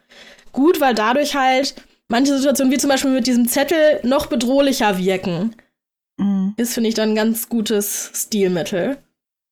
[0.52, 1.74] gut, weil dadurch halt
[2.08, 5.56] manche Situationen, wie zum Beispiel mit diesem Zettel, noch bedrohlicher wirken.
[6.18, 6.54] Mhm.
[6.56, 8.98] Ist, finde ich, dann ein ganz gutes Stilmittel.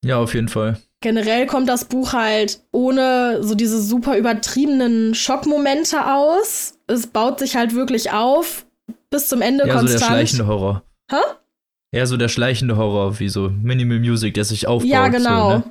[0.04, 0.78] Ja, auf jeden Fall.
[1.00, 6.78] Generell kommt das Buch halt ohne so diese super übertriebenen Schockmomente aus.
[6.86, 8.64] Es baut sich halt wirklich auf
[9.10, 10.12] bis zum Ende Ja, so der konstant.
[10.12, 10.82] schleichende Horror.
[11.10, 11.16] Hä?
[11.94, 14.90] Eher so der schleichende Horror, wie so Minimal Music, der sich aufbaut.
[14.90, 15.50] Ja, genau.
[15.50, 15.62] So, ne?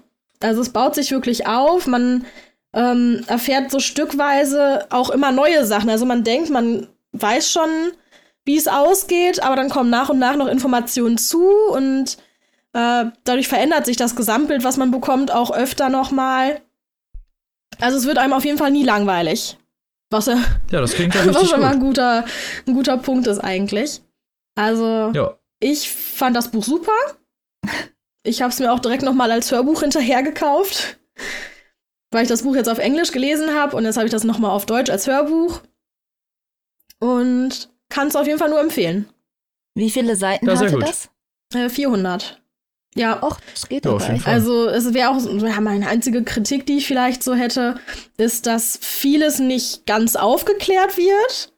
[0.41, 1.87] Also es baut sich wirklich auf.
[1.87, 2.25] Man
[2.73, 5.89] ähm, erfährt so stückweise auch immer neue Sachen.
[5.89, 7.69] Also man denkt, man weiß schon,
[8.45, 12.17] wie es ausgeht, aber dann kommen nach und nach noch Informationen zu und
[12.73, 16.59] äh, dadurch verändert sich das Gesamtbild, was man bekommt, auch öfter noch mal.
[17.79, 19.57] Also es wird einem auf jeden Fall nie langweilig.
[20.09, 20.37] Was, ja-
[20.71, 21.89] Ja, das klingt ja was richtig schon mal ein gut.
[21.89, 22.25] guter,
[22.67, 24.01] ein guter Punkt ist eigentlich.
[24.55, 26.91] Also Ja, ich fand das Buch super.
[28.23, 30.99] Ich habe es mir auch direkt noch mal als Hörbuch hinterher gekauft,
[32.11, 34.39] weil ich das Buch jetzt auf Englisch gelesen habe und jetzt habe ich das noch
[34.39, 35.61] mal auf Deutsch als Hörbuch
[36.99, 39.09] und kann es auf jeden Fall nur empfehlen.
[39.75, 41.09] Wie viele Seiten Ja, hatte das?
[41.53, 42.41] Äh, 400.
[42.95, 44.01] Ja, Och, das geht Ja, doch.
[44.01, 44.19] Fall.
[44.25, 47.79] also es wäre auch ja, meine einzige Kritik, die ich vielleicht so hätte,
[48.17, 51.53] ist, dass vieles nicht ganz aufgeklärt wird.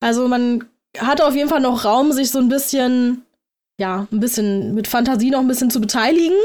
[0.00, 3.24] Also man hat auf jeden Fall noch Raum, sich so ein bisschen,
[3.80, 6.36] ja, ein bisschen mit Fantasie noch ein bisschen zu beteiligen.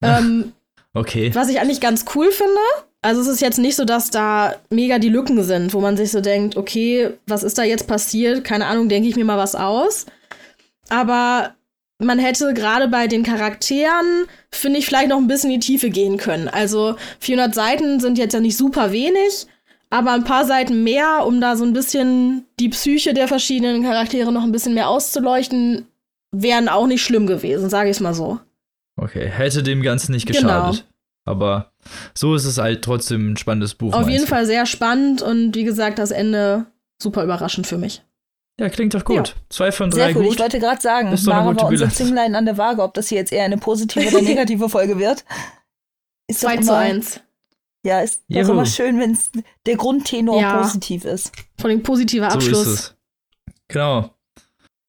[0.00, 0.20] Ach.
[0.20, 0.52] Ähm,
[0.94, 1.30] okay.
[1.34, 2.58] was ich eigentlich ganz cool finde.
[3.02, 6.10] Also es ist jetzt nicht so, dass da mega die Lücken sind, wo man sich
[6.10, 8.44] so denkt, okay, was ist da jetzt passiert?
[8.44, 10.06] Keine Ahnung, denke ich mir mal was aus.
[10.88, 11.54] Aber
[11.98, 15.90] man hätte gerade bei den Charakteren, finde ich, vielleicht noch ein bisschen in die Tiefe
[15.90, 16.48] gehen können.
[16.48, 19.46] Also 400 Seiten sind jetzt ja nicht super wenig,
[19.90, 24.32] aber ein paar Seiten mehr, um da so ein bisschen die Psyche der verschiedenen Charaktere
[24.32, 25.86] noch ein bisschen mehr auszuleuchten,
[26.32, 28.40] wären auch nicht schlimm gewesen, sage ich es mal so.
[28.96, 30.80] Okay, hätte dem Ganzen nicht geschadet.
[30.80, 30.88] Genau.
[31.24, 31.72] Aber
[32.14, 33.92] so ist es halt trotzdem ein spannendes Buch.
[33.92, 34.28] Auf jeden du?
[34.28, 36.66] Fall sehr spannend und wie gesagt, das Ende
[37.00, 38.02] super überraschend für mich.
[38.60, 39.28] Ja, klingt doch gut.
[39.28, 39.34] Ja.
[39.48, 40.24] Zwei von drei Sehr gut.
[40.24, 40.32] gut.
[40.34, 43.18] Ich wollte gerade sagen, ist Mara war unser Zünglein an der Waage, ob das hier
[43.18, 45.24] jetzt eher eine positive oder negative Folge wird.
[46.28, 47.20] Ist 2 zu 1.
[47.84, 49.18] Ja, ist doch immer schön, wenn
[49.66, 50.58] der Grundtenor ja.
[50.58, 51.32] positiv ist.
[51.60, 52.64] Von dem positiver Abschluss.
[52.64, 52.96] So ist es.
[53.68, 54.10] Genau.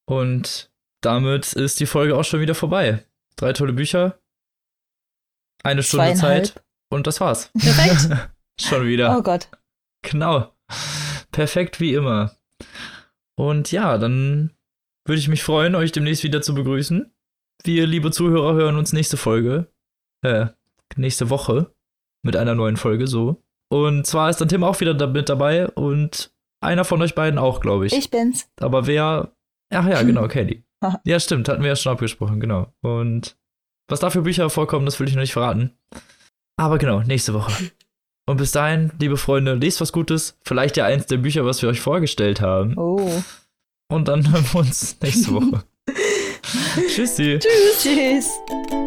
[0.06, 0.70] Und
[1.06, 3.06] damit ist die Folge auch schon wieder vorbei.
[3.36, 4.20] Drei tolle Bücher,
[5.64, 7.52] eine Stunde Zeit und das war's.
[7.58, 8.10] Perfekt.
[8.62, 9.18] schon wieder.
[9.18, 9.48] Oh Gott.
[10.04, 10.54] Genau.
[11.32, 12.36] Perfekt wie immer.
[13.36, 14.52] Und ja, dann
[15.06, 17.12] würde ich mich freuen, euch demnächst wieder zu begrüßen.
[17.64, 19.68] Wir, liebe Zuhörer, hören uns nächste Folge,
[20.22, 20.48] äh,
[20.96, 21.74] nächste Woche
[22.24, 23.42] mit einer neuen Folge, so.
[23.70, 26.32] Und zwar ist dann Tim auch wieder mit dabei und
[26.62, 27.94] einer von euch beiden auch, glaube ich.
[27.94, 28.48] Ich bin's.
[28.60, 29.34] Aber wer,
[29.72, 30.64] ach ja, genau, Kelly.
[31.06, 32.74] ja, stimmt, hatten wir ja schon abgesprochen, genau.
[32.82, 33.36] Und
[33.88, 35.72] was da für Bücher vorkommen, das will ich noch nicht verraten.
[36.58, 37.52] Aber genau, nächste Woche.
[38.26, 40.38] Und bis dahin, liebe Freunde, lest was Gutes.
[40.44, 42.78] Vielleicht ja eins der Bücher, was wir euch vorgestellt haben.
[42.78, 43.12] Oh.
[43.92, 45.64] Und dann hören wir uns nächste Woche.
[46.88, 47.40] Tschüssi.
[47.40, 47.84] Tschüss.
[47.84, 48.83] Tschüss.